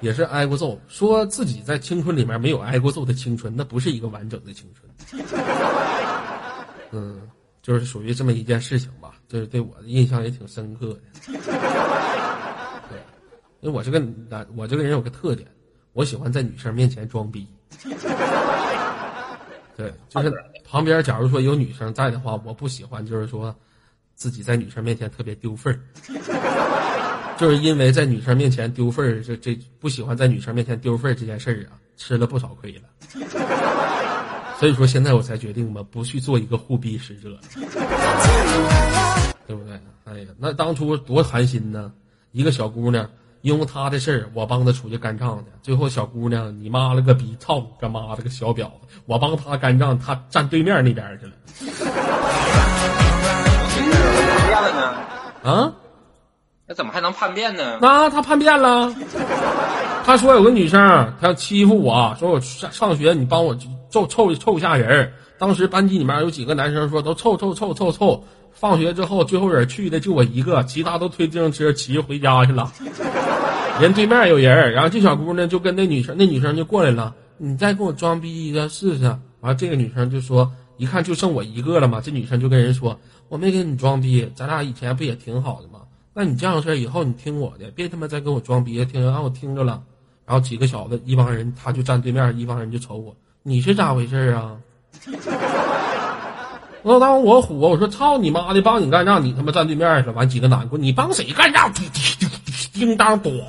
[0.00, 4.86] 也是挨过揍，说自己在青春里面没有挨过揍的青春，那不是一个完整的青春。
[6.92, 7.20] 嗯，
[7.62, 11.00] 就是属于这么一件事情吧，就是对我的印象也挺深刻的。
[12.88, 12.98] 对，
[13.60, 13.98] 因为我这个
[14.28, 15.48] 男，我这个人有个特点，
[15.92, 17.46] 我喜欢在女生面前装逼。
[19.76, 20.32] 对，就是
[20.64, 23.54] 旁边假如说有女生在的话，我不喜欢，就是说
[24.14, 25.78] 自己在女生面前特别丢份儿。
[27.38, 32.82] 就是因为在女生面前丢份儿，这这不喜欢在女生面前丢份儿这件事儿啊，吃了不少亏了。
[34.58, 37.38] 所以说现在我才决定吧，不去做一个护逼使者，
[39.46, 39.80] 对不对？
[40.04, 41.92] 哎呀，那当初多寒心呢！
[42.32, 43.08] 一个小姑娘，
[43.42, 48.88] 因为她的事儿，我帮她出去干仗去，最后小姑娘，你妈了个逼，操你个妈了个小婊子！
[49.06, 51.32] 我帮她干仗，她站对面那边去了。
[55.44, 55.72] 啊？
[56.66, 57.78] 那怎么还能叛变呢？
[57.80, 58.92] 那他叛变了，
[60.04, 60.80] 他说有个女生，
[61.20, 63.54] 她要欺负我，说我上上学你帮我
[63.90, 65.12] 凑凑凑一下人儿。
[65.38, 72.72] 当时班级里面有几个男生说都凑凑凑凑凑，放学之后最后人去的就我一个，其他都推自行车骑着回家去了。
[73.80, 79.04] 人对面有人，然后这小姑娘就跟那女生，那女生就过来了，你再给我装逼一下试试。
[79.40, 82.98] 完了这个女生就说，一看就剩我一个了嘛，这女生就跟人说，
[83.28, 85.82] 我没跟你装逼，咱俩以前不也挺好的吗？
[86.12, 89.80] 那你这样式以后你听我的，别他妈再跟我装逼，听着让我听着了。
[90.26, 94.52] 然后几个小子一帮人，他就站对面，一帮人就瞅我，你是咋回事儿啊？
[96.82, 100.12] 我当我虎，我说操你妈的，帮你干仗，你他妈站对面去了。
[100.14, 101.72] 完几个男的，你帮谁干仗？
[101.72, 102.28] 叮叮叮
[102.72, 103.30] 叮当咣。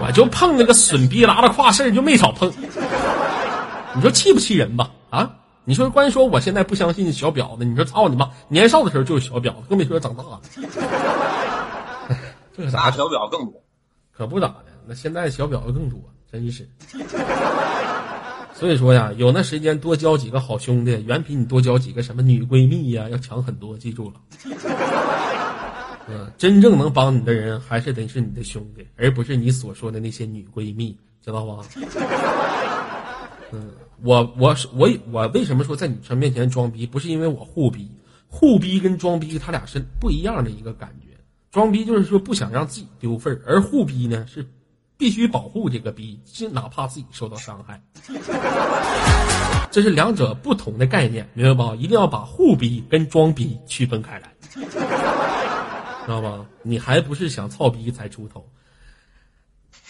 [0.00, 2.52] 我就碰那个损逼拉的胯事，就没少碰。
[3.94, 4.90] 你说气不气人吧？
[5.10, 5.30] 啊？
[5.64, 8.28] 你说关说我现在不相信小婊子，你说操你妈！
[8.48, 10.38] 年少的时候就是小婊子，更别说长大了。
[12.56, 13.60] 这个咋小表更多。
[14.12, 15.98] 可不咋的，那现在小婊子更多，
[16.30, 16.68] 真是。
[18.54, 23.76] 所以说呀，有那时间多交几个好兄弟，远比你多交几个什么女闺蜜呀要强很多。
[23.76, 24.20] 记住了，
[26.08, 31.64] 嗯，真正能帮你的人还是得是你的兄弟，而不是你所说的那些女闺蜜，知道吧？
[33.50, 36.86] 嗯，我我是我我为什么说在女生面前装逼？
[36.86, 37.90] 不是因为我护逼，
[38.28, 41.03] 护逼跟装逼他俩是不一样的一个感觉。
[41.54, 44.44] 装逼就是说不想让自己丢份儿，而护逼呢是
[44.96, 47.80] 必须保护这个逼，是哪怕自己受到伤害。
[49.70, 51.72] 这是两者不同的概念，明白吧？
[51.78, 56.44] 一定要把护逼跟装逼区分开来，知道吧？
[56.62, 58.44] 你还不是想操逼才出头？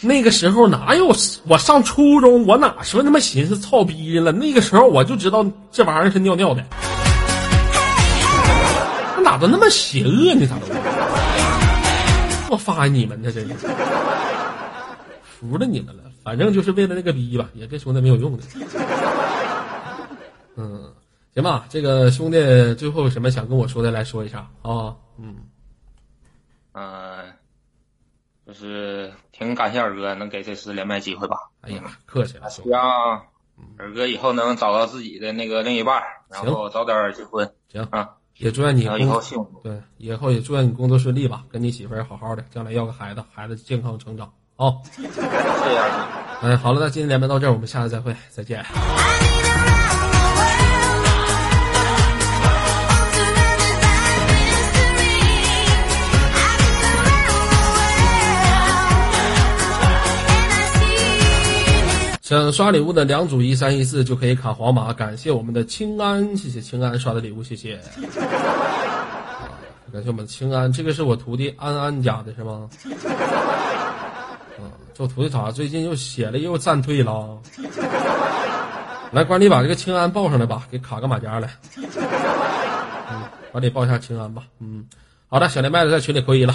[0.02, 4.32] 那个时候哪有我上初中，我哪说他妈寻思操逼了？
[4.32, 6.62] 那个时候我就知道这玩意儿是尿尿的，
[9.16, 10.46] 那哪都那么邪恶呢？
[10.46, 10.66] 咋都？
[12.54, 13.66] 我发你们的，真是
[15.24, 16.04] 服了你们了。
[16.22, 18.44] 反正就是为了那个逼吧，也别说那没有用的。
[20.54, 20.94] 嗯，
[21.34, 22.38] 行吧，这个兄弟
[22.76, 24.94] 最后有什么想跟我说的，来说一下啊。
[25.18, 25.36] 嗯，
[26.74, 27.32] 嗯、
[28.46, 31.36] 就是挺感谢二哥能给这次连麦机会吧。
[31.60, 32.70] 哎呀，客气了，兄弟。
[32.70, 33.20] 希望
[33.76, 39.60] 二哥以后能找到自己的那个另一半，然后早点结婚行，啊，也祝愿你以后幸福。
[39.62, 44.72] 对，以后也祝愿你工作顺利吧，跟你媳妇儿好好的，将来要个孩子，孩子健康成长啊。
[44.92, 45.20] 谢谢。
[46.42, 48.64] 嗯，好了，那今天连麦到这儿，我们下次再会，再见。
[62.42, 67.78] 想刷礼物的两组一三一四就可以卡黄马，感谢我们的清安，谢谢清安刷的礼物，谢谢。
[69.92, 72.68] 感谢我们清安，这个是我徒弟安安家的是吗？
[74.58, 77.38] 啊，这徒弟咋最近又写了又暂退了？
[79.12, 81.48] 来，管理把这个清安报上来吧，给卡个马甲来。
[81.76, 84.42] 嗯，管理报一下清安吧。
[84.58, 84.84] 嗯，
[85.28, 86.54] 好的，小连麦的在群里扣一了。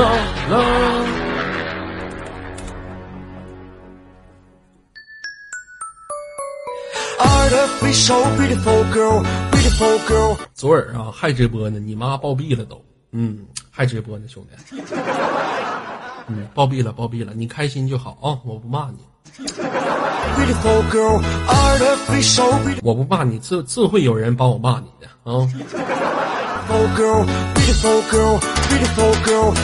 [0.00, 0.10] 啦
[0.50, 0.60] 啦。
[10.54, 14.82] 昨儿啊，还直播呢，你妈暴毙了都，嗯，还直播呢，兄弟，
[16.26, 18.98] 嗯，暴毙了，暴毙了，你开心就好啊，我不骂你。
[22.82, 25.48] 我不骂你，自自会有人帮我骂你的啊。
[26.68, 27.24] Girl,
[27.54, 29.54] beautiful girl, beautiful girl.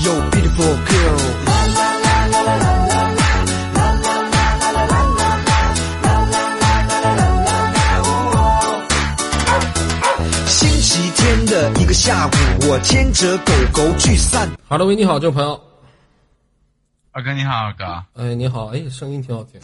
[0.00, 1.18] Yo, beautiful girl.
[10.46, 12.30] 星期天的一个下午，
[12.68, 15.60] 我牵着狗狗去散 h e l l o 喂，你好，这位朋友，
[17.14, 19.60] 二哥你好，二哥，哎，你好，哎，声音挺好听，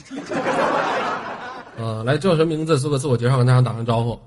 [1.82, 2.78] 啊， 来叫什么名字？
[2.78, 4.20] 做个自我介绍，跟大家打声招呼。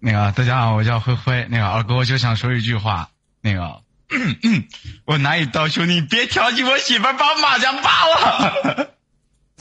[0.00, 1.46] 那个大家好，我叫灰灰。
[1.48, 3.80] 那个二哥，我就想说一句话，那个
[5.06, 8.88] 我拿一刀，兄弟别调戏我媳妇儿把马甲扒了。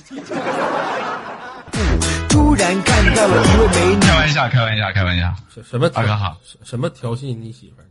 [2.30, 7.84] 突然看到了一位美女开，玩笑，开玩笑，开玩笑，什什么调二哥好什什么调戏你媳妇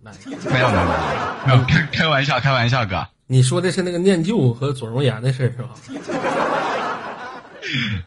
[0.50, 0.84] 没有没有
[1.46, 5.70] 没有开开玩笑，开玩笑，哥你说的是那个念旧和左容颜的事儿是吧？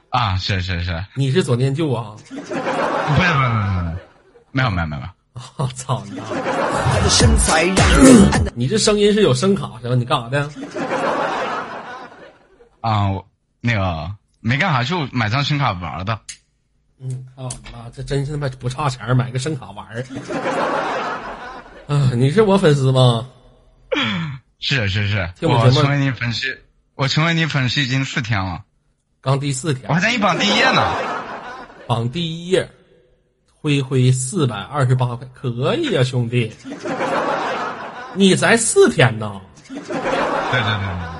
[0.12, 2.14] 啊，是是是，你是左念旧啊？
[2.28, 3.98] 不是不是不是，
[4.52, 6.26] 没有没有没有没有，我操你啊！
[6.28, 9.96] 她的身材让人按你这声音是有声卡是吧？
[9.96, 10.50] 你干啥的？
[12.82, 13.26] 啊，我
[13.62, 16.20] 那个没干啥，就买张声卡玩的。
[17.00, 20.04] 嗯，靠妈，这真是他妈不差钱儿买个声卡玩儿。
[21.88, 23.26] 啊，你是我粉丝吗？
[24.66, 26.64] 是是是，我成为你粉丝，
[26.96, 28.64] 我成为你粉丝已经四天了，
[29.20, 30.82] 刚第四天我，还在你榜第一页呢。
[31.86, 32.70] 榜第一页，
[33.54, 36.50] 灰灰四百二十八块，可以啊，兄弟。
[38.16, 41.14] 你才四天呢，对对对。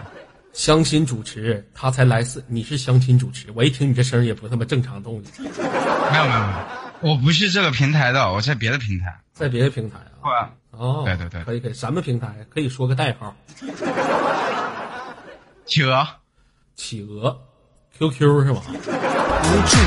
[0.54, 6.54] 相亲主持他才来四，你是相亲主持，我一听你这声儿也不他妈正常动静，没有没有没
[7.02, 9.20] 有，我不是这个平台的，我在别的平台。
[9.34, 10.50] 在别的平台啊。
[10.78, 12.46] 哇，哦，对对对可以可以，什么平台？
[12.50, 13.36] 可以说个代号，
[15.66, 16.08] 企鹅。
[16.76, 17.40] 企鹅
[17.98, 18.62] ，QQ 是吧？
[18.66, 18.74] 不
[19.68, 19.78] 住。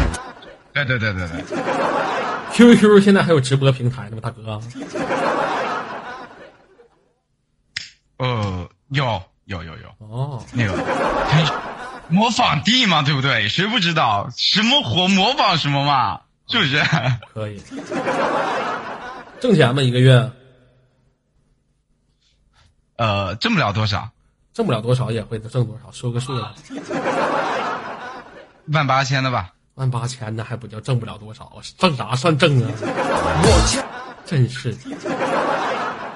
[0.72, 1.42] 对对对对对
[2.52, 4.60] ，QQ 现在还有直播平台呢吗，大哥？
[8.18, 11.44] 呃，有有有有，哦，那个很
[12.08, 13.48] 模仿帝嘛，对不对？
[13.48, 16.20] 谁不知道什么火模仿什么嘛？
[16.48, 16.80] 是不是？
[17.34, 17.60] 可以。
[19.40, 19.82] 挣钱吗？
[19.82, 20.30] 一个月
[22.96, 24.10] 呃，挣不了多少，
[24.52, 25.90] 挣不了多少，也会挣多少？
[25.92, 26.50] 说个数来。
[28.72, 29.52] 万八千的吧。
[29.74, 31.52] 万八千的还不叫挣不了多少？
[31.76, 32.70] 挣啥算挣啊？
[32.78, 33.78] 我去
[34.24, 34.70] 真是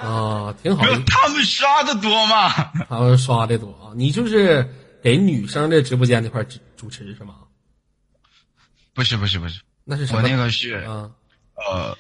[0.02, 2.48] 啊，挺好他们刷的多吗？
[2.88, 4.66] 他们刷的多啊，你就是
[5.02, 7.34] 给女生的直播间那块主主持是吗？
[8.94, 10.22] 不是不是不是，那是什么？
[10.22, 11.10] 我那个是啊，
[11.54, 11.98] 呃，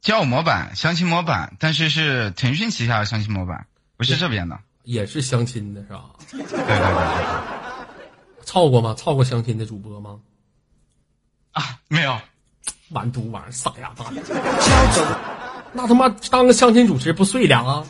[0.00, 3.66] 交友模板、相亲模板，但是是腾讯旗下的相亲模板，
[3.96, 4.58] 不是这边的。
[4.82, 6.04] 也是相亲的是吧？
[6.30, 8.94] 对对对对对操过吗？
[8.94, 10.20] 操过相亲的主播吗？
[11.50, 12.16] 啊，没有，
[12.90, 15.04] 完犊玩意儿，傻呀大的，敲走，
[15.72, 17.84] 那他妈当个相亲主持不碎俩啊？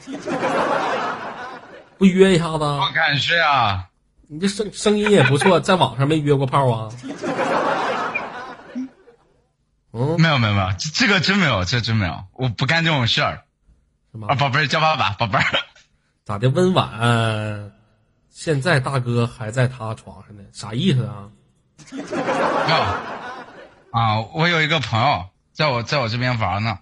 [1.99, 2.65] 不约一下子？
[2.65, 3.91] 我敢是啊！
[4.29, 6.89] 你这声声音也不错，在网上没约过炮啊？
[9.93, 13.45] 嗯，没有没有没有，这这个真没有，这真没有，我不干这种事儿
[14.27, 14.35] 啊！？
[14.37, 15.45] 宝贝儿叫爸爸，宝贝儿。
[16.27, 16.49] 咋的？
[16.49, 17.71] 温婉，
[18.31, 21.29] 现在大哥还在他床上呢，啥意思啊？
[21.93, 22.03] 没
[22.73, 22.77] 有
[23.93, 26.77] 啊，我有一个朋友在我在我这边玩呢。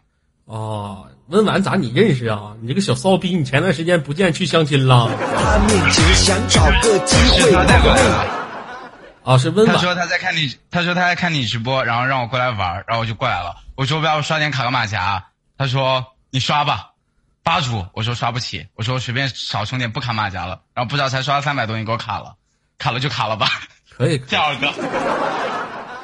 [0.46, 2.56] 哦，温婉咋你认识啊？
[2.62, 5.10] 你这个小骚逼，你前段时间不见去相亲了？
[5.36, 8.30] 他面前想找个机会他带过来的。
[9.24, 9.76] 啊，是温婉。
[9.76, 13.54] 他说他在看你，他说他在看你直播，然后让我过来玩，然后我就过来了。
[13.74, 15.22] 我说我要不刷点卡个马甲，
[15.58, 16.92] 他说你刷吧，
[17.44, 17.86] 八组。
[17.92, 20.62] 我说刷不起，我说我随便少充点不卡马甲了。
[20.74, 22.34] 然后不知道才刷了三百多，你给我卡了，
[22.78, 23.46] 卡了就卡了吧。
[23.90, 24.72] 可以， 第二个，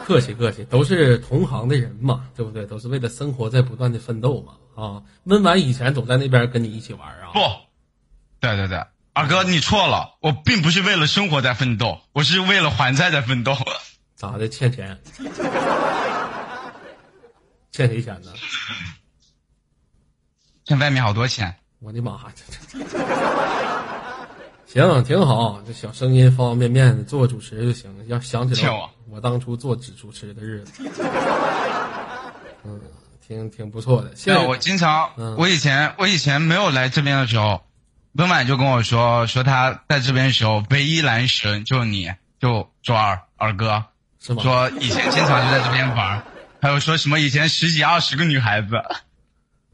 [0.05, 2.65] 客气客气，都是同行的人嘛，对不对？
[2.67, 4.53] 都是为了生活在不断的奋斗嘛。
[4.77, 7.31] 啊，温婉以前总在那边跟你一起玩啊。
[7.33, 7.41] 不，
[8.39, 13.57] 对对对，二哥你错了，我并不是为了生活在奋斗，我是为了还债在奋斗。
[14.15, 14.49] 咋的？
[14.49, 14.99] 欠钱？
[17.73, 18.33] 欠谁钱呢？
[20.71, 21.53] 欠外面好多钱。
[21.81, 22.17] 我的妈！
[22.33, 22.87] 这这
[24.69, 25.61] 行，挺好。
[25.67, 28.05] 这小声音方方面面的做主持就行了。
[28.05, 30.89] 要想起来我我当初做主主持的日子，
[32.63, 32.81] 嗯，
[33.27, 34.13] 挺挺不错的。
[34.15, 37.65] 现在，我经常，嗯我以前我以前没有来这边的时候，
[38.13, 43.87] 温婉就跟我说，说他在这边的时候唯一男神就你，就周二二哥，
[44.21, 44.43] 是吗？
[44.45, 46.23] 说以前经常就在这边玩，
[46.63, 48.81] 还有说什么以前十几二十个女孩子，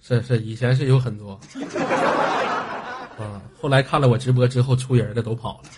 [0.06, 1.40] 是是，以前是有很多，
[3.18, 5.68] 啊，后来看了我直播之后，出人的都跑了。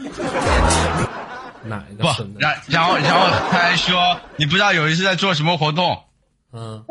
[1.65, 6.05] 哪不个然然后然后他还说，你不知道有一次在做什么活动，
[6.53, 6.85] 嗯，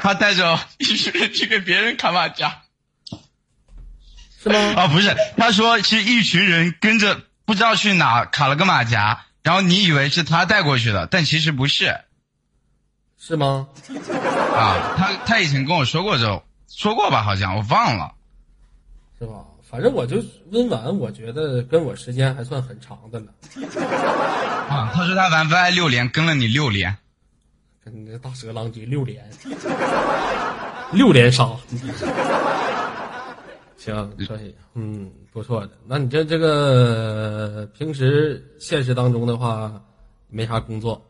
[0.00, 2.62] 他带着一群人去给别人砍马甲。
[4.42, 4.82] 是吗？
[4.82, 11.96] 啊，不是，他说是一群人跟着不知道去哪卡了个马甲，然后你以为是他带过去的，但其实不是
[13.16, 13.68] 是吗？
[14.56, 14.96] 啊。
[14.96, 16.42] 他他以前跟我说过这种，
[16.76, 17.22] 说过吧？
[17.22, 18.14] 好像我忘了。
[19.18, 19.44] 是吧？
[19.62, 23.32] 反正我就温婉，我觉得跟我时间还算很长的了，
[24.68, 26.94] 啊，他说他玩 VI 六连跟了你六连，
[27.82, 29.24] 跟你这大蛇郎君六连，
[30.92, 31.48] 六连杀。
[33.78, 35.72] 行，可以，嗯，不错的。
[35.86, 39.82] 那你这这个平时现实当中的话，
[40.28, 41.02] 没啥工作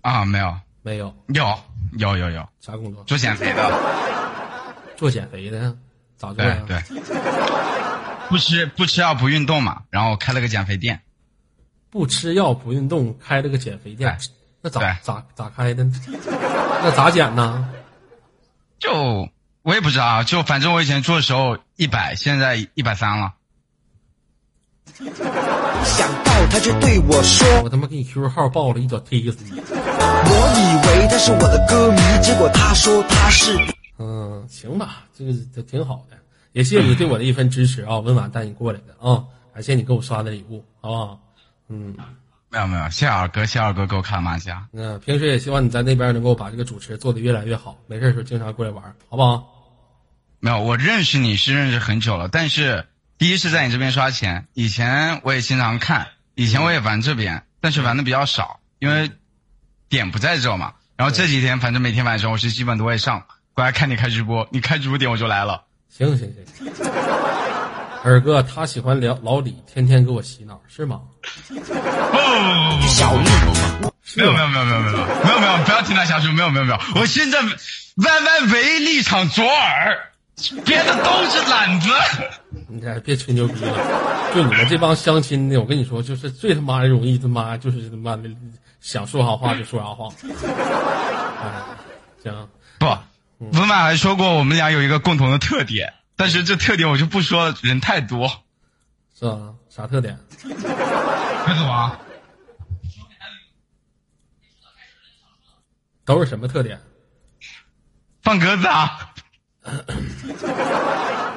[0.00, 1.14] 啊，没有，没有？
[1.28, 1.44] 有
[1.92, 3.04] 有有有，啥工作？
[3.04, 3.72] 做减肥的，
[4.96, 5.76] 做减肥的？
[6.16, 6.62] 咋做对呀？
[6.66, 6.82] 对，
[8.28, 11.02] 不吃不吃药不运动嘛，然后开了个减肥店，
[11.90, 14.16] 不吃药不运动，开了个减肥店，
[14.60, 15.84] 那咋咋咋开的？
[16.82, 17.68] 那咋减呢？
[18.78, 19.28] 就
[19.62, 23.34] 我也不知道啊，就反正我以前做的时候一百，现在一百三了。
[25.84, 29.60] 想到他就对我说，我他妈给你 QQ 号报了，一脚踢死你！
[30.24, 33.56] 我以为他是我的歌迷，结果他说他是。
[33.98, 36.16] 嗯，行吧，这个这挺好的，
[36.52, 39.22] 也谢谢你对我的一份支持啊，温婉带你过来的啊，
[39.54, 41.20] 感谢你给我刷的礼物，好不好？
[41.68, 41.94] 嗯，
[42.50, 44.66] 没有没有，谢谢二哥，谢谢二哥给我看马甲。
[44.72, 49.44] 那平时也希望你在那边能够把这个主持做得越来越好，没事的时候经常过来玩，好不好？
[50.40, 52.86] 没有，我认识你是认识很久了，但是
[53.18, 59.12] 第一次在你这边刷钱，以前我也经常看，以前我也玩这边，但是玩的比较少，因为
[59.92, 60.72] 点不在这嘛。
[60.96, 65.64] 然后这几天，反正每天晚上我是基本都会上，过来看你开直播，你开直播点我就来了。
[65.90, 66.72] 行行行，
[68.02, 71.02] 二哥他喜欢聊老李，天天给我洗脑是吗？
[71.46, 71.80] 不不不不不不
[73.82, 75.04] 不不，没有没有没有没有没有没有
[75.40, 80.10] 没有，不要听他瞎说，没有没有没有，我现在 YY 唯一立场左耳，
[80.64, 81.90] 别的都是懒子。
[82.72, 88.30] 你这别吹牛逼了，就你们这帮相亲的，我跟你说，就是最他妈容易他妈就是他妈的
[88.80, 90.08] 想说啥话就说啥话。
[91.42, 91.62] 哎，
[92.22, 92.48] 行，
[92.78, 92.86] 不，
[93.38, 98.30] 文满还说过我们俩有一个共同的特点，但是这特点我就不说了，人太多。
[99.18, 99.54] 是吧？
[99.68, 100.18] 啥特点？
[100.42, 101.98] 快走啊！
[106.04, 106.80] 都是什么特点？
[108.22, 109.12] 放鸽子啊！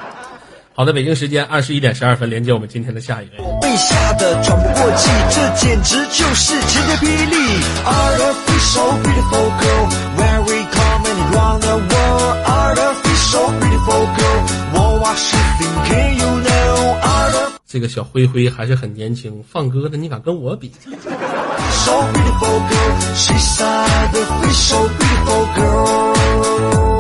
[0.78, 3.32] 好的，北京时间二十一点十二分，连接我们今天的下一位。
[3.62, 7.36] 被吓得喘不过气，这简直就是晴天霹雳。
[7.86, 12.36] Artificial beautiful girl, where we come and run the world.
[12.46, 16.20] Artificial beautiful girl, what was she thinking?
[16.20, 26.95] You know, artificial 这个小灰灰还是很年轻，放鸽子你敢跟我比？beautiful girl, she's artificial beautiful girl.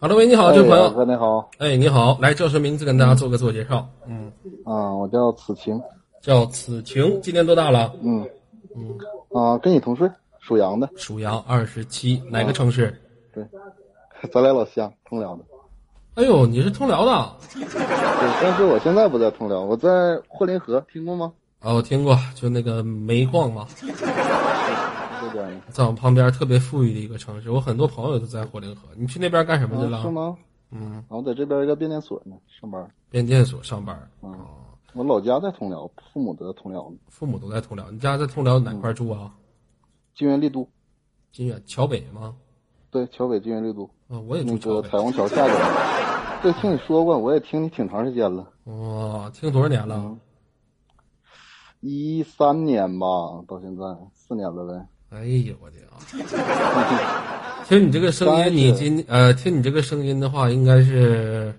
[0.00, 0.90] 好的，喂，你好，这位朋友。
[0.90, 3.84] 哥你好，哎，你好，来叫什么名字跟大家做个自我介绍。
[4.06, 4.30] 嗯，
[4.64, 5.80] 啊，我叫此晴，
[6.22, 7.92] 叫此晴，今年多大了？
[8.00, 8.24] 嗯
[8.76, 8.96] 嗯，
[9.32, 12.96] 啊，跟你同岁，属羊的，属羊，二十七，哪个城市？
[13.34, 13.44] 对，
[14.30, 15.42] 咱俩老乡，通辽的，
[16.14, 17.32] 哎呦，你是通辽的？
[17.54, 17.66] 对，
[18.40, 19.88] 但是我现在不在通辽，我在
[20.28, 21.32] 霍林河，听过吗？
[21.60, 24.14] 哦，我听过，就那个煤矿嘛，这边呢，
[25.70, 28.88] 在我们旁边特别富裕的一个城市，我很多朋友都在火灵河。
[28.96, 29.98] 你去那边干什么去了？
[29.98, 30.36] 啊是吗？
[30.70, 33.94] 嗯，啊，我在这边一个变电所呢上班，变电所上班。
[33.96, 34.36] 啊哦，
[34.94, 39.34] 我老家在通辽，父母都在通辽呢，父母都在通辽，你家在通辽哪块住啊？
[40.14, 40.68] 金源丽都，
[41.32, 42.34] 金源桥北吗？
[42.90, 44.98] 对，桥北金源丽都，啊，我也住桥北个彩。
[44.98, 45.56] 虹桥下边，
[46.42, 49.94] 对，听你说过，我也听你挺长时间了，哇，听多少年了？
[49.96, 50.20] 嗯
[51.80, 53.06] 一三年吧，
[53.46, 54.84] 到现在四年了呗。
[55.10, 55.96] 哎呦我的啊！
[57.66, 61.54] 听你这个声音，你今呃，听你这个声音的话，应该是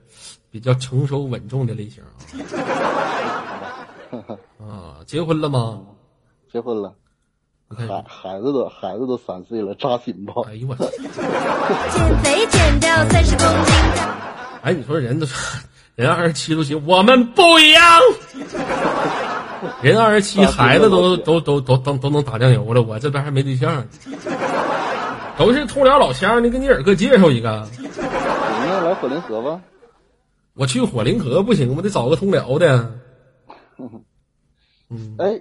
[0.51, 2.13] 比较成熟稳重的类型啊。
[4.61, 5.81] 啊，结婚了吗？
[6.51, 6.93] 结婚了，
[7.69, 10.33] 你看，孩孩子都孩子都三岁了，扎心吧？
[10.47, 10.85] 哎呦我操！
[10.85, 13.73] 减肥减掉三十公斤。
[14.61, 15.25] 哎，你说人都
[15.95, 17.83] 人二十七都行，我们不一样。
[19.81, 23.85] 人二十七，孩子都都都都都都能打酱油了，我这边还没对象呢。
[25.37, 27.65] 都是通辽老乡，你给你耳哥介绍一个。
[27.77, 29.61] 你们要来火灵河吧？
[30.53, 31.81] 我去火灵河不行吗？
[31.81, 32.91] 得找个通辽的。
[34.91, 35.39] 嗯哎，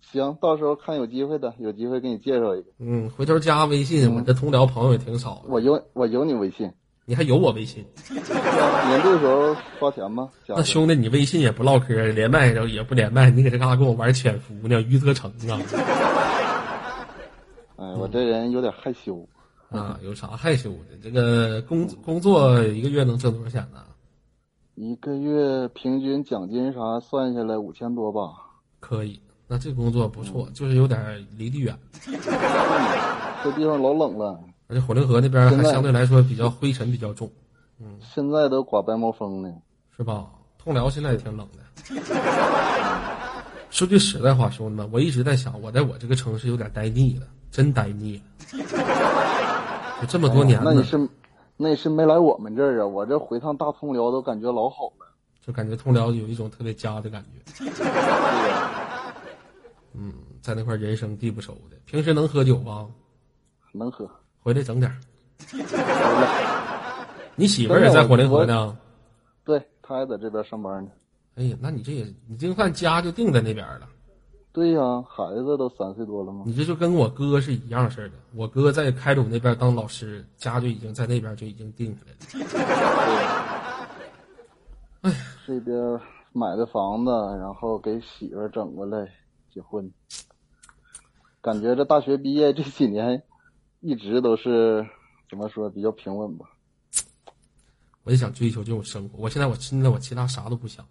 [0.00, 2.66] 行，到时候看有机会的，有机会给你介绍一个。
[2.78, 5.42] 嗯，回头加微信，我这通辽朋友也挺少的。
[5.48, 6.70] 我有我有你微信，
[7.04, 7.84] 你还有我微信？
[8.10, 10.30] 年度的时候花钱吗？
[10.48, 14.80] 那兄弟，你微信也不唠嗑，连麦然后也不连麦，你搁这嘎跟我玩潜伏呢？
[14.82, 15.58] 于则成啊
[17.76, 19.26] 哎，我这人有点害羞，
[19.70, 20.96] 啊，有啥害羞的？
[21.02, 23.82] 这个工工作一个月能挣多少钱呢？
[24.76, 28.20] 一个月平均奖金啥算下来五千多吧。
[28.78, 31.76] 可以，那这工作不错，就是有点离地远，
[33.42, 34.38] 这地方老冷了，
[34.72, 37.30] 而且火灵河那边还相对来说比较灰尘比较重，
[37.78, 39.52] 嗯现在都刮白毛风呢。
[39.94, 40.30] 是吧？
[40.56, 41.58] 通辽现在也挺冷的。
[43.68, 48.22] 说句实在话，兄弟们，我一直在想，我在我这个城市有点待腻了，真待腻了。
[50.00, 50.96] 就这么多年了，那你是
[51.58, 52.86] 那你是没来我们这儿啊？
[52.86, 55.06] 我这回趟大通辽都感觉老好了。
[55.44, 57.42] 就感觉通辽有一种特别家的感觉。
[59.92, 62.88] 嗯，在那块人生地不熟的，平时能喝酒吗？
[63.72, 64.08] 能喝。
[64.42, 64.98] 回来整点儿。
[67.34, 68.76] 你媳妇儿也在火灵河呢？
[69.44, 70.90] 对，她还在这边上班呢。
[71.36, 73.88] 哎呀，那你这也，你这算家就定在那边了。
[74.52, 76.42] 对呀、孩子都三岁多了吗？
[76.46, 78.16] 你这就跟我哥是一样式的。
[78.34, 82.12] 我哥在开鲁那边当老师，家就已经在那边就已经定下来
[85.02, 85.14] 了。
[85.46, 85.74] 这边
[86.32, 89.08] 买的房子，然后给媳妇儿整过来
[89.52, 89.90] 结婚。
[91.40, 93.22] 感觉这大学毕业这几年，
[93.82, 94.86] 一直都是
[95.28, 96.46] 怎么说比较平稳吧。
[98.04, 99.18] 我就想追求这种生活。
[99.18, 100.86] 我现在我现在我其他啥都不想。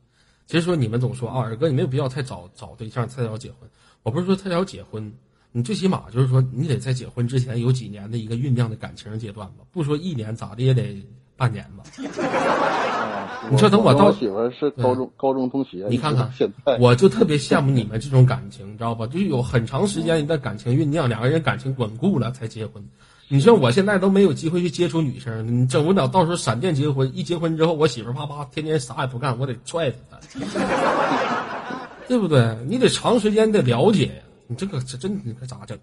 [0.45, 3.69] 其实说你们总说啊，二哥你没有必要太早找对象，太早结婚。
[4.03, 5.13] 我不是说太早结婚，
[5.53, 11.01] 你最起码就是说你得在结婚之前有几年的一个酝酿的感情阶段吧，不说一年咋的也得
[11.41, 11.83] 半年吧。
[12.13, 16.31] 啊，你说等我到我媳妇儿是高中高中同学，你看看
[16.79, 19.07] 我就特别羡慕你们这种感情，你知道吧？
[19.07, 22.87] 就是有很长时间的感情酝酿，两个人感情稳固了才结婚。
[23.27, 30.19] 你像我现在都没有机会去接触女生，你整不了，到时候闪电结婚，一结婚之后，我媳妇啪啪天天啥也不干，我得踹死她，
[32.07, 32.55] 对不对？
[32.67, 35.75] 你得长时间的了解呀，你这个这真你可咋整？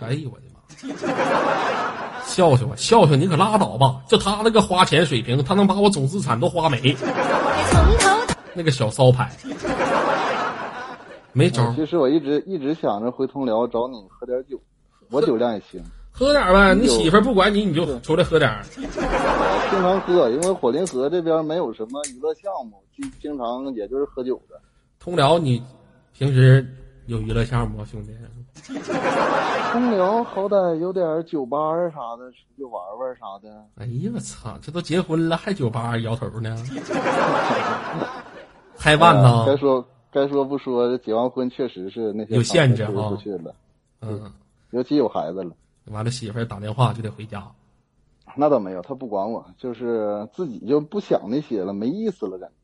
[0.00, 0.60] 哎呦我的妈！
[2.24, 4.00] 笑笑吧，笑笑你可拉倒吧！
[4.08, 6.96] 就他那个花钱水平，他能把我总资产都花没。
[8.54, 9.30] 那个小骚牌，
[11.32, 14.60] 没招，其实我一直一直想着回通辽找你喝点酒，
[15.10, 16.74] 我酒量也行，喝点呗。
[16.74, 24.60] 你媳妇不管你，你就出来喝点经常喝，因为火灵河这边没有什么娱乐项目，经经常也就是喝酒的。
[25.00, 25.62] 通辽，你
[26.12, 26.66] 平时
[27.06, 28.12] 有娱乐项目吗，兄弟？
[29.72, 33.64] 通辽好歹有点酒吧啊啥的，出去玩玩啥的。
[33.76, 34.56] 哎呀，我操！
[34.60, 36.56] 这都结婚了还酒吧摇头呢？
[38.76, 39.56] 开办哎该？
[39.56, 43.54] 说该说不说，结完婚确实是那些有限制场合哈出不去了，
[44.00, 44.32] 嗯，
[44.70, 45.52] 尤其有孩子了。
[45.86, 47.44] 完了媳妇儿打电话就得回家。
[48.36, 52.54] 那倒没有，他不管我，就是自己就不想那些了，没意思了，感觉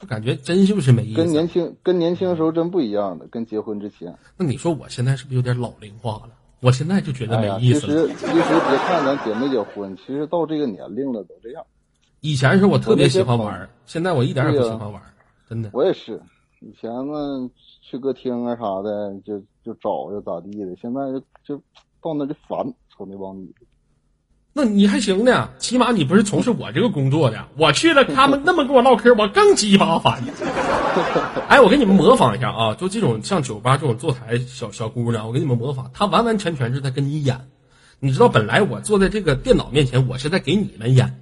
[0.00, 1.48] 就感觉真就是没意思跟年。
[1.48, 4.16] 轻跟年轻的时候真不一样的，跟结婚之前。
[4.36, 6.30] 那你说我现在是不是有点老龄化了？
[6.60, 8.08] 我现在就觉得没意思了。
[8.08, 11.62] 实其实别看咱结没结婚，其实到这个年龄了都这样。
[12.20, 15.12] 以前是我特别喜欢玩，现在我一点也不喜欢玩儿，
[15.46, 15.68] 真的。
[15.74, 16.18] 我也是，
[16.60, 17.16] 以前嘛
[17.82, 21.62] 去歌厅啊啥的，就就找就咋地的，现在就就
[22.00, 23.66] 到那就烦，瞅那帮女的。
[24.56, 27.44] 那你还行呢，起码你不是从事我这个工作的。
[27.56, 30.22] 我去了，他们那么跟我唠嗑，我更鸡巴烦。
[31.48, 37.48] 哎，我给你们模仿一下啊，就这种像酒吧这种坐台小小姑娘，我给你们模仿，她完完全全是在跟你演。
[37.98, 41.20] 你知道，本来我坐在这个电脑面前，我是在给你们演。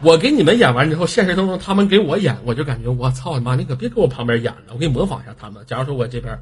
[0.00, 5.62] 我给你们演完之后，现实当中他们给我演，我就感觉我操你妈，你可别给我旁边演了，我给你模仿一下他们。
[5.66, 6.38] 假如说我这边，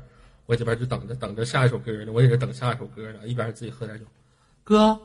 [0.46, 4.04] 我这边就等着等着下一首歌呢，我也是等下一首歌呢，一边自己喝点酒。
[4.68, 4.98] 哥，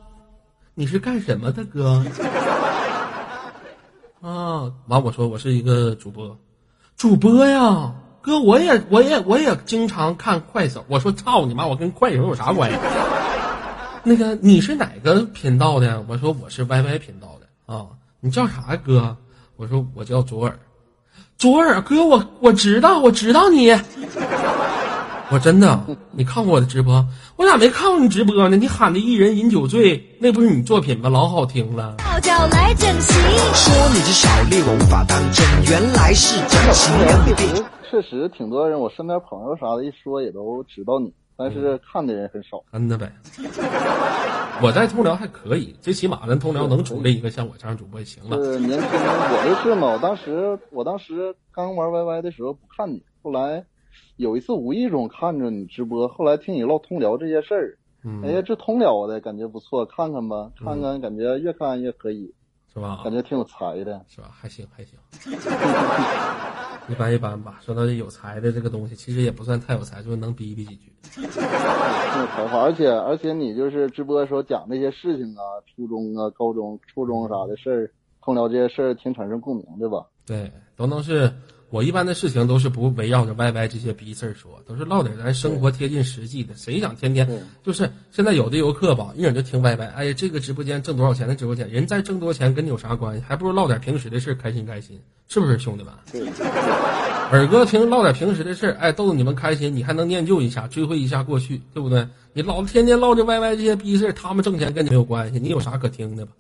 [0.73, 2.03] 你是干什么的哥？
[4.19, 6.37] 啊， 完我说我是一个主播，
[6.97, 10.83] 主播呀，哥我也我也我也经常看快手。
[10.89, 12.77] 我说操你妈，我跟快手有啥关系？
[14.03, 16.03] 那个你是哪个频道的？
[16.09, 17.87] 我说我是 YY 频道的啊。
[18.19, 19.15] 你叫啥哥？
[19.55, 20.59] 我说我叫左耳。
[21.37, 23.73] 左耳哥，我我知道，我知道你。
[25.29, 25.79] 我真的，
[26.11, 27.05] 你看过我的直播？
[27.37, 28.57] 我咋没看过你直播呢？
[28.57, 31.09] 你喊的一人饮酒醉，那不是你作品吗？
[31.09, 31.95] 老好听了。
[31.97, 33.15] 泡脚来整形。
[33.53, 37.65] 说你是小丽，我无法当真，原来是真情让你变。
[37.89, 42.61] 确实挺多人，我身边朋友啥的，一说也都知道你，但是看的人很少。
[42.71, 43.11] 真的呗。
[44.61, 48.37] 我在通辽还可以，最起码咱通辽能出来一个像我这样主播也行了。
[48.37, 49.87] 是年轻，我就是嘛。
[49.93, 53.63] 我当时我当时刚玩 YY 的时候不看你，后来
[54.17, 62.33] 有一次无意中看着你直播，后来听你唠通辽这些事儿，嗯哎，呀，这通辽的感觉不错，看看吧，看看，感觉越看越可以，
[62.73, 63.01] 是吧？
[63.03, 64.05] 感觉挺有才的。
[64.07, 64.29] 是吧？
[64.31, 64.97] 还行还行，
[66.89, 67.59] 一般一般吧。
[67.61, 70.91] 说到这有才的这个东西，其实也不算太有才，就是能逼逼几句。
[71.13, 77.91] 挺有才华，而且而且你就是直播的时候讲那些事情啊，初中啊、高中、初中啥的事儿，
[78.21, 80.05] 通辽这些事儿挺产生共鸣的吧？
[80.25, 81.31] 对，都能是
[81.73, 86.53] 我一般的事情都是不围绕着 YY 这些逼事儿说，都是唠点咱生活贴近实际的。
[86.55, 87.27] 谁想天天
[87.63, 93.23] 就是现在有的游客吧，一整就听 YY，哎呀，这个直播间挣多少钱的直播间，人再挣多钱跟你有啥关系？
[93.27, 95.91] 还不如唠点平时的事儿，开心开心，是不是兄弟们？
[96.11, 96.21] 对，
[97.33, 102.07] 耳哥听唠点平时的事儿，哎，逗逗你们开心，你还能念旧一下，追回一下过去，对不对？
[102.33, 106.33] 你老天天唠这 YY 这些逼事儿，他们挣钱跟你没有关系，你有啥可听的吧？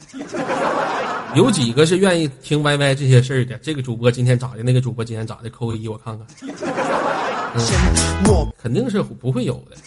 [1.37, 3.57] 有几个是愿意听 YY 这些事儿的？
[3.57, 4.63] 这个主播今天咋的？
[4.63, 5.49] 那个主播今天咋的？
[5.49, 6.27] 扣个一，我看看。
[8.25, 9.77] 我肯定是不会有的。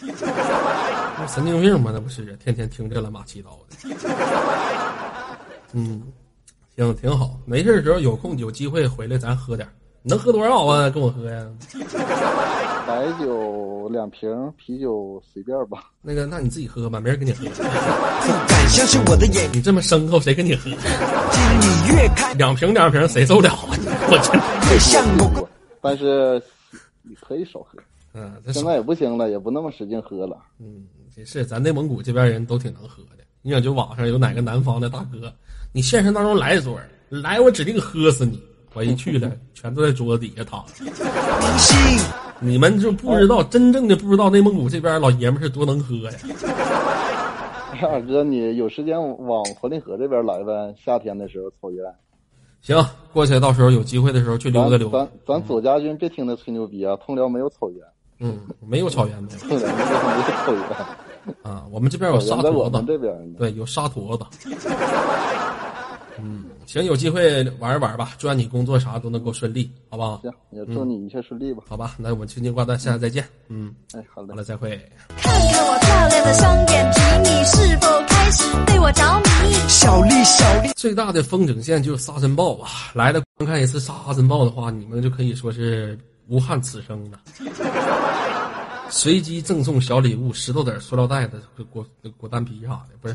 [1.19, 1.91] 那神经病吗？
[1.95, 3.77] 那不是，天天听这乱八七糟的。
[5.73, 6.03] 嗯，
[6.77, 7.39] 行，挺好。
[7.45, 9.73] 没事的时候有空有机会回来，咱喝点儿。
[10.03, 10.89] 能喝多少啊？
[10.91, 11.45] 跟我喝呀？
[12.87, 15.91] 白酒两瓶，啤酒随便吧。
[16.01, 17.45] 那个，那你自己喝吧，没人跟你喝。
[17.47, 17.63] 不
[18.49, 20.71] 敢相信我的眼你这么牲口，谁跟你喝？
[20.71, 20.79] 睛，
[21.61, 23.59] 你越看两瓶两瓶，谁受了啊？
[24.09, 25.49] 我真，越像我。
[25.81, 26.41] 但是
[27.03, 27.79] 你可以少喝，
[28.15, 30.39] 嗯，这现在也不行了，也不那么使劲喝了。
[30.61, 33.25] 嗯，也是，咱内蒙古这边人都挺能喝的。
[33.43, 35.33] 你想，就网上有哪个南方的大哥，
[35.73, 38.41] 你现实当中来一桌儿，来我指定喝死你。
[38.75, 40.85] 我一去了，全都在桌子底下躺着。
[42.41, 46.13] 你们就不知道，真正的不知道内蒙古这边老爷们是多能喝呀。
[47.83, 50.75] 二哥，你有时间往活灵河这边来呗？
[50.83, 51.85] 夏天的时候草原，
[52.63, 52.77] 行，
[53.13, 55.09] 过去到时候有机会的时候去溜达溜达咱。
[55.27, 56.97] 咱左家军别听他吹牛逼啊！
[56.97, 57.87] 通辽没有草原，
[58.21, 59.39] 嗯，没有草原没有。
[59.49, 60.63] 通辽没有草原。
[61.43, 63.33] 啊，我们这边有沙坨子我们，这边。
[63.35, 64.25] 对，有沙坨子。
[66.19, 70.21] 嗯，行，有机会玩一玩吧，祝愿你工作啥都能够顺利，好不好？
[70.23, 71.63] 行，也祝你一切顺利吧。
[71.69, 73.25] 好吧，那我们青金挂断，下次再见。
[73.49, 74.37] 嗯，哎，好的好。
[74.37, 74.71] 了，再会。
[75.17, 79.53] 看看我漂亮的双眼皮，你是否开始对我着迷？
[79.69, 82.69] 小丽，小丽，最大的风景线就是沙尘暴啊！
[82.95, 85.99] 来了观看一次沙尘暴的话，你们就可以说是
[86.29, 87.21] 无憾此生了。
[88.89, 91.85] 随机赠送小礼物，石头子、塑料袋子、果
[92.17, 93.15] 果丹皮啥的，不是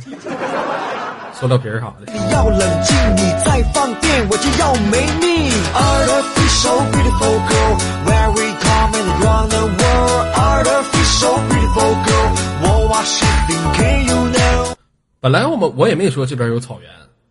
[1.33, 2.11] 塑料瓶儿啥的。
[2.31, 5.51] 要冷静，你再放电我就要没命。
[5.73, 10.25] Artificial beautiful girl, very calm and run the world.
[10.35, 12.27] Artificial beautiful girl,
[12.61, 14.07] what was she thinking?
[14.07, 14.75] You know.
[15.19, 16.89] 本来我们我也没说这边有草原，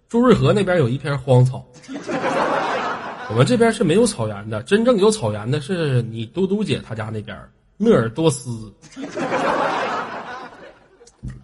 [0.08, 1.64] 朱瑞河那边有一片荒草，
[3.28, 4.62] 我们这边是没有草原的。
[4.62, 7.36] 真正有草原的是你嘟嘟姐她家那边，
[7.78, 8.72] 鄂尔多斯，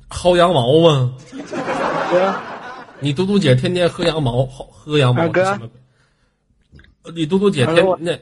[0.08, 1.12] 薅羊毛吗？
[2.10, 2.34] 哥，
[3.00, 5.58] 你嘟嘟姐天天喝羊毛，好喝羊毛二哥。
[7.14, 8.18] 你嘟嘟姐天二哥那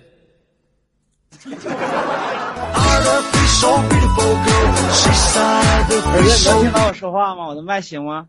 [6.51, 7.47] 能听到我说话吗？
[7.47, 8.26] 我的麦行吗？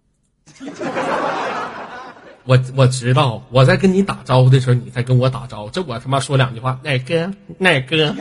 [2.46, 8.16] 我我知道，我在跟你打招呼的时候，你在跟我打招呼，这我他妈说两句话，哪哥哪哥，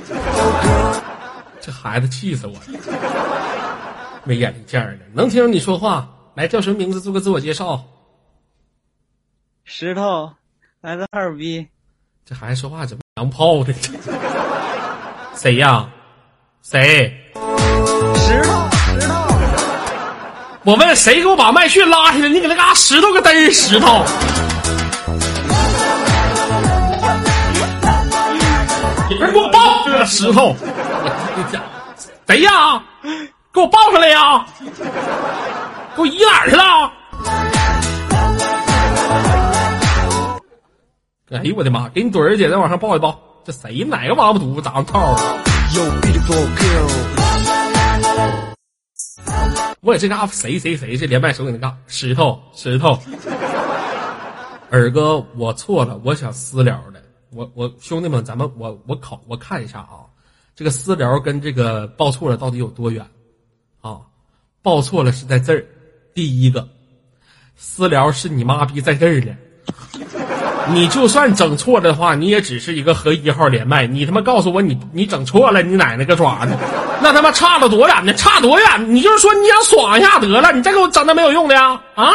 [1.60, 2.62] 这孩子气死我了，
[4.24, 7.00] 没眼力见儿的，能听着你说话，来叫什么名字？
[7.00, 7.84] 做个自我介绍。
[9.64, 10.32] 石头，
[10.80, 11.68] 来自哈尔滨。
[12.24, 13.72] 这孩子说话怎么娘炮的？
[15.36, 15.88] 谁呀？
[16.60, 17.32] 谁？
[18.16, 19.14] 石头，石头，
[20.64, 22.28] 我问谁给我把麦序拉下来？
[22.28, 24.04] 你搁那嘎石头个嘚儿石头！
[29.08, 30.48] 你别给我抱石头！
[30.48, 30.56] 我
[31.36, 31.62] 你讲
[32.26, 32.82] 谁呀？
[33.52, 34.44] 给我抱上来呀！
[35.96, 36.92] 给我移哪儿去了？
[41.30, 41.88] 哎呦我的妈！
[41.90, 43.16] 给你怼儿姐再往上抱一抱。
[43.44, 45.20] 这谁哪个王八犊子长套啊
[45.72, 46.90] ？Yo, beautiful girl.
[49.82, 52.98] 我也这嘎谁谁谁这连麦手给那干石头石头，
[54.70, 60.06] 二哥我错了，我想私聊的，我我兄弟们咱们我我考我看一下啊，
[60.56, 63.06] 这个私聊跟这个报错了到底有多远
[63.80, 64.00] 啊？
[64.62, 65.66] 报错了是在这儿，
[66.14, 66.68] 第一个
[67.56, 69.34] 私聊是你妈逼在这儿呢。
[70.68, 73.86] 你就算整错的话，你也只是一个和一号连麦。
[73.86, 76.56] 你他妈告诉我你你整错了，你奶奶个爪子！
[77.02, 78.14] 那他妈差了多远呢？
[78.14, 78.94] 差多远？
[78.94, 81.80] 你就是说你想爽一下得了，你再给我整那没有用的呀？
[81.96, 82.12] 啊！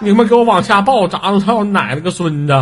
[0.00, 1.40] 你他妈给我往下抱，咋的？
[1.40, 2.52] 操你奶奶个孙子！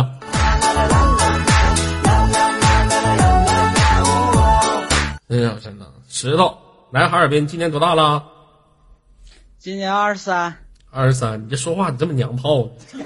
[5.27, 6.55] 哎呀，真的，石头
[6.91, 8.23] 来哈尔滨，今年多大了？
[9.65, 10.57] 今年二十三。
[10.91, 11.43] 二十三。
[11.43, 12.69] 你这说话你这么娘炮的？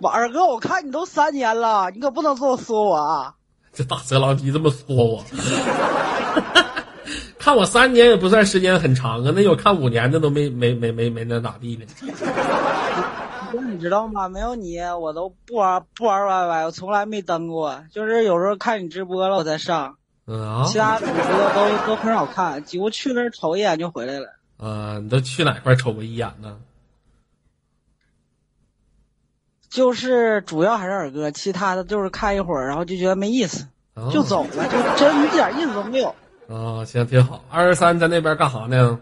[0.00, 3.34] 我二哥，我看你都三年了，你可不能这么说我啊！
[3.74, 5.22] 这大色狼，你这么说我，
[7.38, 11.84] 看我三年也不算时间很长啊，那有看五年的都没没没没没那咋地的。
[13.52, 14.30] 哥，你知道吗？
[14.30, 19.96] 没有你，我都不玩不玩 YY，我从来没登过，就是有时候看你直播了我才上，
[20.26, 21.14] 嗯啊其他主播
[21.54, 24.28] 都都很少看，几乎去那儿瞅一眼就回来了。
[24.64, 26.58] 啊，你都去哪块瞅过一眼呢？
[29.68, 36.14] 就是主要还是二哥，其他的就是看一会儿，然后就觉得没意思，啊就走了，就真一点意思都没有。
[36.48, 37.44] 啊，行，挺好。
[37.50, 39.00] 二十三在那边干啥呢？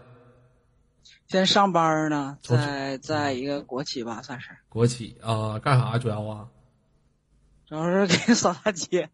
[1.27, 6.47] 现在上班呢，在在一个国企吧，算是，国企啊，干啥主要啊？
[7.67, 9.09] 主要是给扫大街，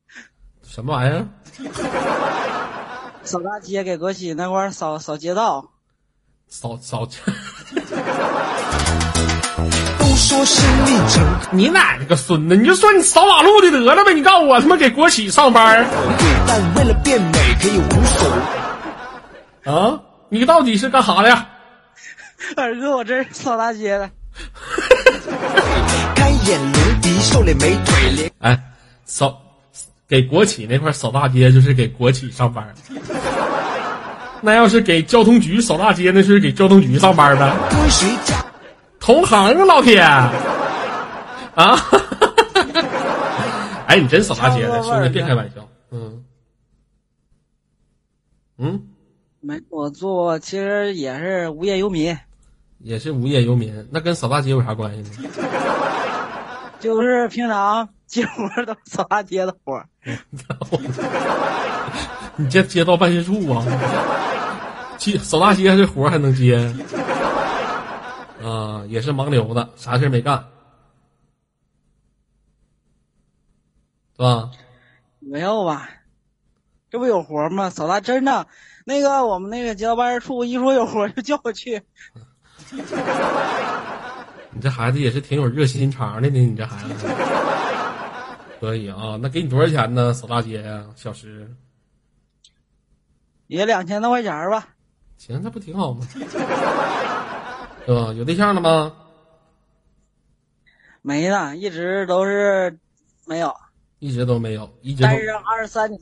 [0.63, 1.27] 什么玩意儿？
[3.23, 5.71] 扫大街给国企那块扫扫街道。
[6.49, 7.07] 扫扫，
[9.99, 12.55] 都说生命诚你奶奶个孙子！
[12.55, 14.13] 你就说你扫马路的得了呗！
[14.13, 15.85] 你告诉我他妈给国企上班
[16.47, 17.31] 但为了变美
[17.61, 19.71] 可以无所谓。
[19.71, 19.99] 啊？
[20.29, 21.47] 你到底是干啥的呀？
[22.57, 24.09] 二哥，我这是扫大街的，
[26.15, 28.59] 开眼隆鼻，瘦脸美腿，连哎，
[29.05, 29.39] 扫
[30.07, 32.67] 给国企那块扫大街，就是给国企上班。
[34.41, 37.55] 那要是给交通局扫大街，那是给交通局上班呗。
[37.69, 38.43] 科学家。
[38.99, 39.99] 同行啊，老铁。
[39.99, 40.31] 啊！
[43.87, 45.67] 哎，你真扫大街的，兄弟，别开玩笑。
[45.91, 46.23] 嗯
[48.57, 48.87] 嗯，
[49.41, 52.17] 没我做，其实也是无业游民，
[52.79, 55.09] 也是无业游民，那跟扫大街有啥关系呢？
[56.79, 59.87] 就是平常接 活都扫大街的活儿。
[62.39, 63.65] 你这街道办事处啊？
[64.97, 66.55] 接扫大街这活儿还能接，
[68.41, 70.41] 啊，也是盲流子，啥事儿没干，
[74.15, 74.51] 是吧？
[75.19, 75.89] 没有吧？
[76.89, 77.69] 这不有活吗？
[77.69, 78.47] 扫大真的，
[78.85, 81.81] 那个我们那个街道办事处一说有活就叫我去。
[84.51, 87.05] 你这孩子也是挺有热心肠的呢，你这孩子。
[88.61, 90.13] 可以啊，那给你多少钱呢？
[90.13, 91.49] 扫大街呀、小时？
[93.49, 94.67] 也两千多块钱儿吧。
[95.17, 96.07] 行，那不挺好吗？
[96.13, 98.13] 是吧？
[98.13, 98.93] 有对象了吗？
[101.01, 102.77] 没呢，一直都是
[103.25, 103.51] 没有，
[103.97, 105.99] 一直都没有，一直单身二十三年。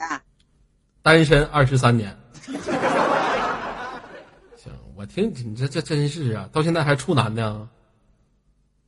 [1.01, 2.13] 单身二十三年。
[4.57, 7.69] 行，我听你这这真是啊，到现在还处男呢，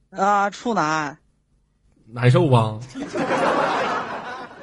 [0.10, 1.18] 啊，处男
[2.08, 2.78] 难受吧？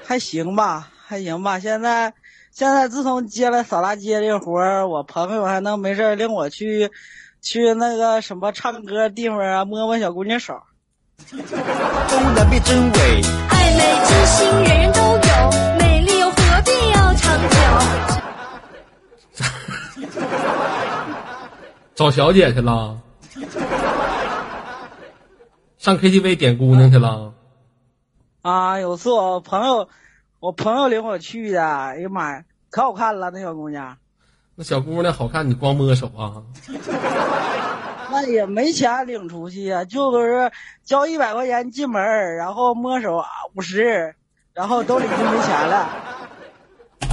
[0.05, 1.59] 还行吧，还行吧。
[1.59, 2.13] 现在
[2.57, 6.91] 现在自从接了扫大街这活儿，我朋友还能没事儿领我去
[7.43, 10.55] 去那个什么唱歌地方啊，摸摸小姑娘手。
[11.29, 11.39] 东
[12.35, 17.39] 南边真伪，爱美之心人人都有，美丽又何必要长
[20.01, 20.09] 久？
[21.95, 23.03] 找小姐去了，
[25.77, 27.35] 上 KTV 点姑娘去了。
[28.41, 29.91] 啊，有次我朋友，
[30.47, 33.97] 我朋友领我去的，哎呀妈呀，可好看了那小姑娘。
[34.55, 36.39] 那小姑娘好看，你光摸手啊？
[38.13, 40.49] 那也没钱领出去呀、就都是
[40.85, 42.01] 交一百块钱进门，
[42.37, 43.25] 然后摸手
[43.57, 44.15] 五十，
[44.55, 45.89] 然后兜里就没钱了。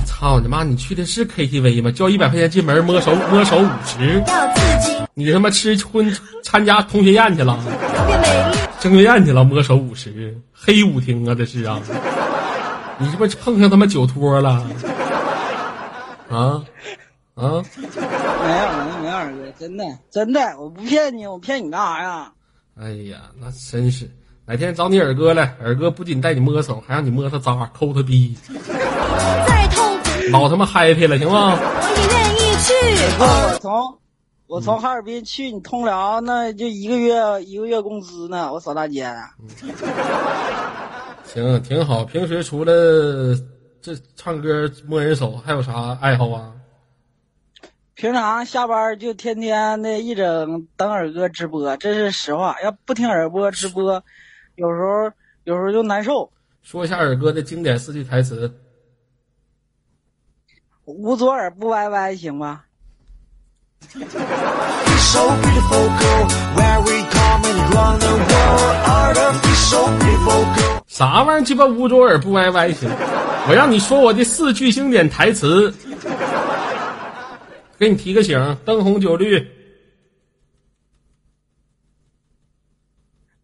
[0.05, 0.63] 操你妈！
[0.63, 1.89] 你去的是 KTV 吗？
[1.91, 7.57] 交一百块钱进门，摸手摸手五十，要刺激，你他妈吃婚参加同学宴去了？
[8.05, 8.57] 变美丽。
[8.79, 11.79] 正月宴去了，摸手五十，黑舞厅啊，这是啊！
[13.03, 14.65] 你是不是碰上他妈酒托了？
[16.29, 16.63] 啊
[17.35, 17.61] 啊！
[17.75, 22.31] 没有没有没有，二哥，真的真的，我不骗你，我骗你干啥呀？
[22.79, 24.09] 哎呀，那真是，
[24.45, 28.37] 哪天找你二哥来，二哥不仅带你摸手，还让你摸他渣，抠他逼，
[30.31, 31.59] 老他妈 happy 了，行吗？
[31.59, 32.73] 我也愿意去。
[33.19, 33.97] 我从
[34.47, 39.23] 我从哈尔滨去你通辽，那就一个月一个月工资呢，我扫大街呢。
[41.33, 42.05] 行，挺好。
[42.05, 43.35] 平时除了
[43.81, 46.53] 这唱歌摸人手，还有啥爱好啊？
[47.95, 52.55] 平常下班就天天的一整等耳哥直播，这是实话。
[52.61, 54.03] 要不听耳哥直播，
[54.55, 55.11] 有时候
[55.43, 56.31] 有时候就难受。
[56.61, 58.53] 说一下耳哥的经典四句台词。
[60.85, 62.63] 捂左耳不歪歪，行吗？
[65.11, 66.23] so beautiful girl,
[66.55, 68.75] where we come and run the world.
[68.87, 70.81] Artificial beautiful girl.
[70.87, 71.43] 啥玩意儿？
[71.43, 72.89] 鸡巴捂左耳不歪歪行？
[73.47, 75.73] 我让你说我的四句经典台词，
[77.77, 79.45] 给你提个醒：灯红酒绿。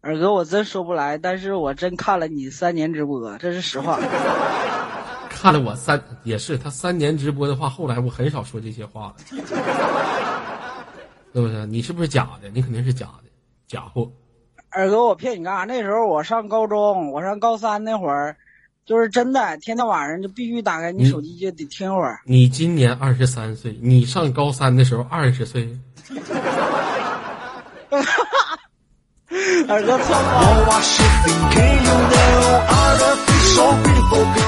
[0.00, 3.98] 二哥，我真说不来，但是我真看了你三年直播，这是实话。
[5.28, 9.16] 看了我三也是他三年直播的话，后来我很少说这些话了，
[11.34, 11.66] 是不是？
[11.66, 12.48] 你是不是假的？
[12.52, 13.30] 你肯定是假的，
[13.66, 14.10] 假货。
[14.70, 15.64] 二哥，我骗你干啥？
[15.64, 18.36] 那时候我上高中，我上高三那会儿，
[18.86, 22.20] 就是真的，天天晚上就必须打开你你手机就得听会儿。
[22.24, 25.76] 你今年二十三岁，你上高三的时候二十岁，
[29.68, 30.56] 二哥错了，Oh.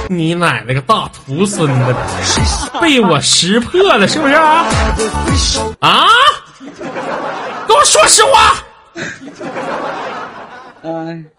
[0.08, 1.96] 你奶奶个大徒孙子的，
[2.80, 4.66] 被我识破了是不是啊？
[5.80, 6.06] 啊！
[7.66, 8.64] 跟我说实话。
[10.82, 11.30] 嗯、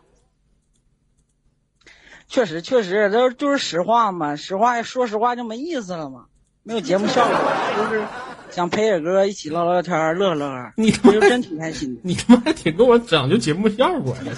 [2.27, 6.25] 确实确实，这就是实话嘛，实话说实话就没意思了嘛，
[6.63, 7.35] 没有节目效果，
[7.77, 8.03] 就是
[8.49, 12.01] 想陪二哥一起唠唠天，乐乐呵，你他妈就真挺开心的。
[12.03, 14.31] 你他妈还挺跟我讲究节目效果的，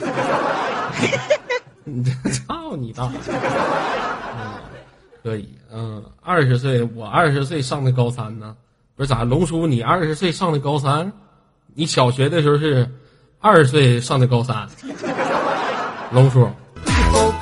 [1.85, 3.11] 你这操你大爷！
[4.35, 4.55] 嗯，
[5.23, 8.55] 可以，嗯，二十岁，我二十岁上的高三呢，
[8.95, 9.23] 不是咋？
[9.23, 11.11] 龙叔，你二十岁上的高三，
[11.73, 12.89] 你小学的时候是
[13.39, 14.67] 二十岁上的高三，
[16.11, 16.49] 龙叔，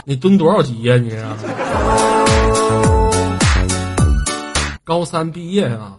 [0.04, 1.38] 你蹲多少级呀、你啊？
[4.84, 5.98] 高三毕业啊？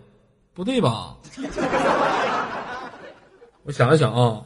[0.55, 1.17] 不对吧？
[3.63, 4.43] 我想一想啊，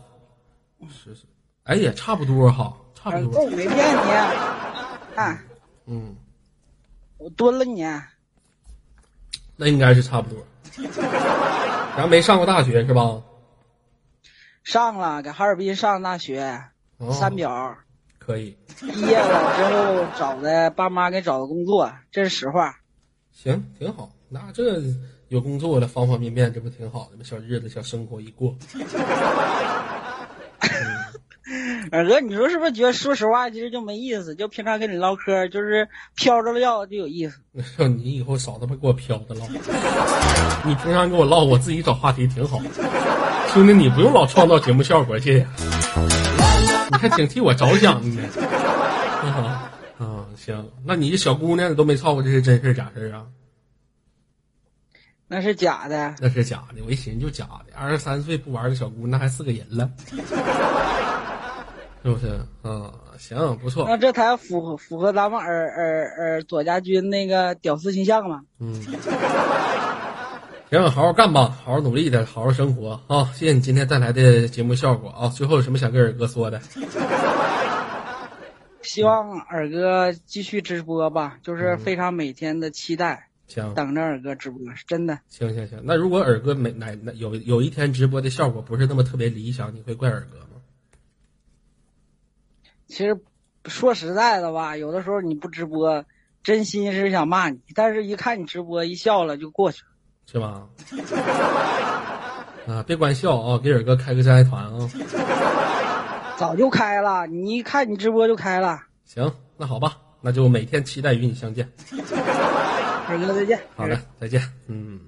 [0.89, 1.23] 是是，
[1.65, 4.11] 哎也差不多哈，差不，多我，没骗你，
[5.17, 5.39] 啊，
[5.87, 6.15] 嗯，
[7.17, 7.83] 我蹲了你。
[9.57, 10.41] 那应该是差不多。
[11.97, 13.23] 然后没上过大学是吧？
[14.65, 16.63] 上了，给哈尔滨上大学，
[16.99, 17.77] 哦三表，
[18.19, 22.77] 可以，毕业了之后找的爸妈给找的工作，这是实话。
[23.33, 24.11] 行，挺好。
[24.29, 24.83] 那这
[25.29, 27.23] 有工作了，方方面面，这不挺好的吗？
[27.25, 28.55] 小日子、小生活一过，
[31.91, 34.35] 二哥，你说是不是觉得说实话其实就没意思？
[34.35, 37.41] 就平常跟你唠嗑，就是飘着唠就有意思。
[37.77, 39.47] 让 你以后少他妈给我飘着唠。
[40.65, 42.61] 你平常跟我唠，我自己找话题挺好。
[43.53, 45.47] 兄弟，你不用老创造节目效果，谢谢。
[46.91, 48.23] 你还挺替我着想呢。
[49.23, 53.27] 啊啊，行，那你小姑娘都没操过，这是真事儿假事儿啊？
[55.27, 57.75] 那是假的，那是假的，我一寻思就假的。
[57.75, 59.91] 二十三岁不玩的小姑娘，那还是个人了，
[62.05, 62.29] 是不是？
[62.63, 63.87] 啊，行，不错。
[63.89, 68.43] 那这才符合符合咱们尔尔尔左家军那个屌丝形象嘛？
[68.61, 68.75] 嗯，
[70.71, 73.33] 行，好好干吧，好好努力的，好好生活啊！
[73.35, 75.29] 谢谢你今天带来的节目效果啊！
[75.29, 76.61] 最后有什么想跟尔哥说的？
[78.83, 85.19] 希望尔哥继续直播吧，就是非常每天的期待，行，等着尔哥直播，是真的。
[85.29, 90.45] 行行行，那如果尔哥每哪哪有有一天直播的效果不是那么特别理想，你会怪尔哥吗？
[92.89, 93.21] 其实
[93.67, 96.05] 说实在的吧，有的时候你不直播，
[96.43, 99.89] 真心是想骂你，但是一看你直播一笑了就过去了。
[100.27, 100.67] 是吧？
[102.67, 104.91] 啊，别管笑啊，给尔哥开个真爱团啊！
[106.37, 108.81] 早就开了，你一看你直播就开了。
[109.05, 111.67] 行，那好吧，那就每天期待与你相见。
[113.09, 113.61] 尔哥再见。
[113.75, 114.43] 好的，再见。
[114.67, 115.01] 嗯。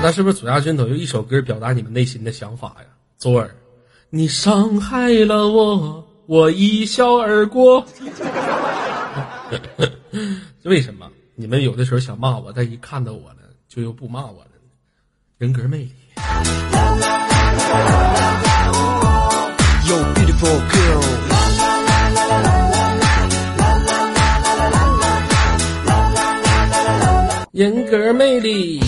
[0.00, 2.86] 那是不是左家军都用一首歌表达你们内心的想法呀？
[3.16, 3.50] 左耳，
[4.10, 7.84] 你伤害了我，我一笑而过。
[10.64, 11.06] 为什么？
[11.34, 14.50] 你们有的时候想骂我，但一看到我呢，就又不骂我了。
[15.36, 15.92] 人格魅力。
[19.86, 21.04] Yo, beautiful girl.
[27.52, 28.80] 人格魅力。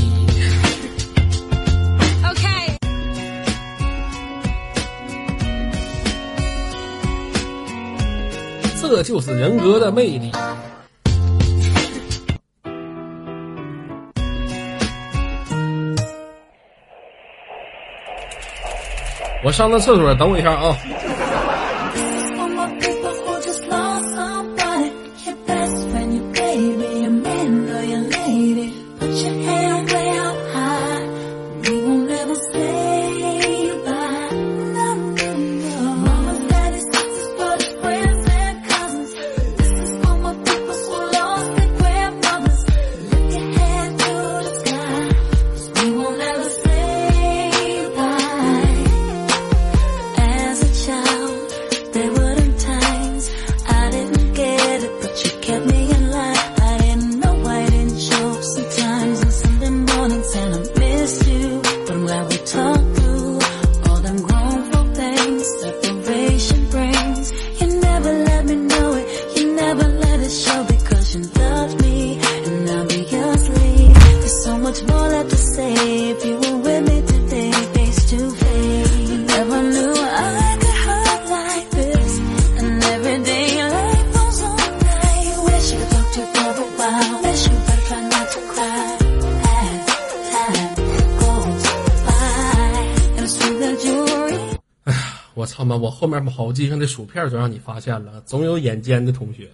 [8.90, 10.32] 这就是人格的魅力。
[19.44, 20.76] 我上个厕所，等我一下啊。
[96.60, 99.50] 机上的薯片都让你发现了，总有眼尖的同学呀、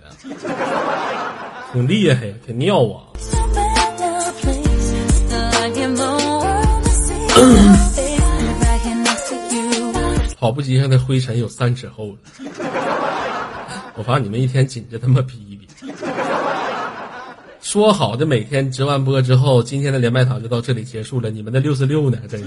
[1.72, 3.06] 挺厉害，挺尿啊！
[10.36, 12.16] 跑步机上的灰尘有三尺厚了。
[13.94, 15.68] 我发现你们一天紧着他妈逼逼。
[17.60, 22.18] 说好的每天直完播之后，今天的连麦堂就到这里结束了，你们的六十六呢？
[22.28, 22.46] 真是。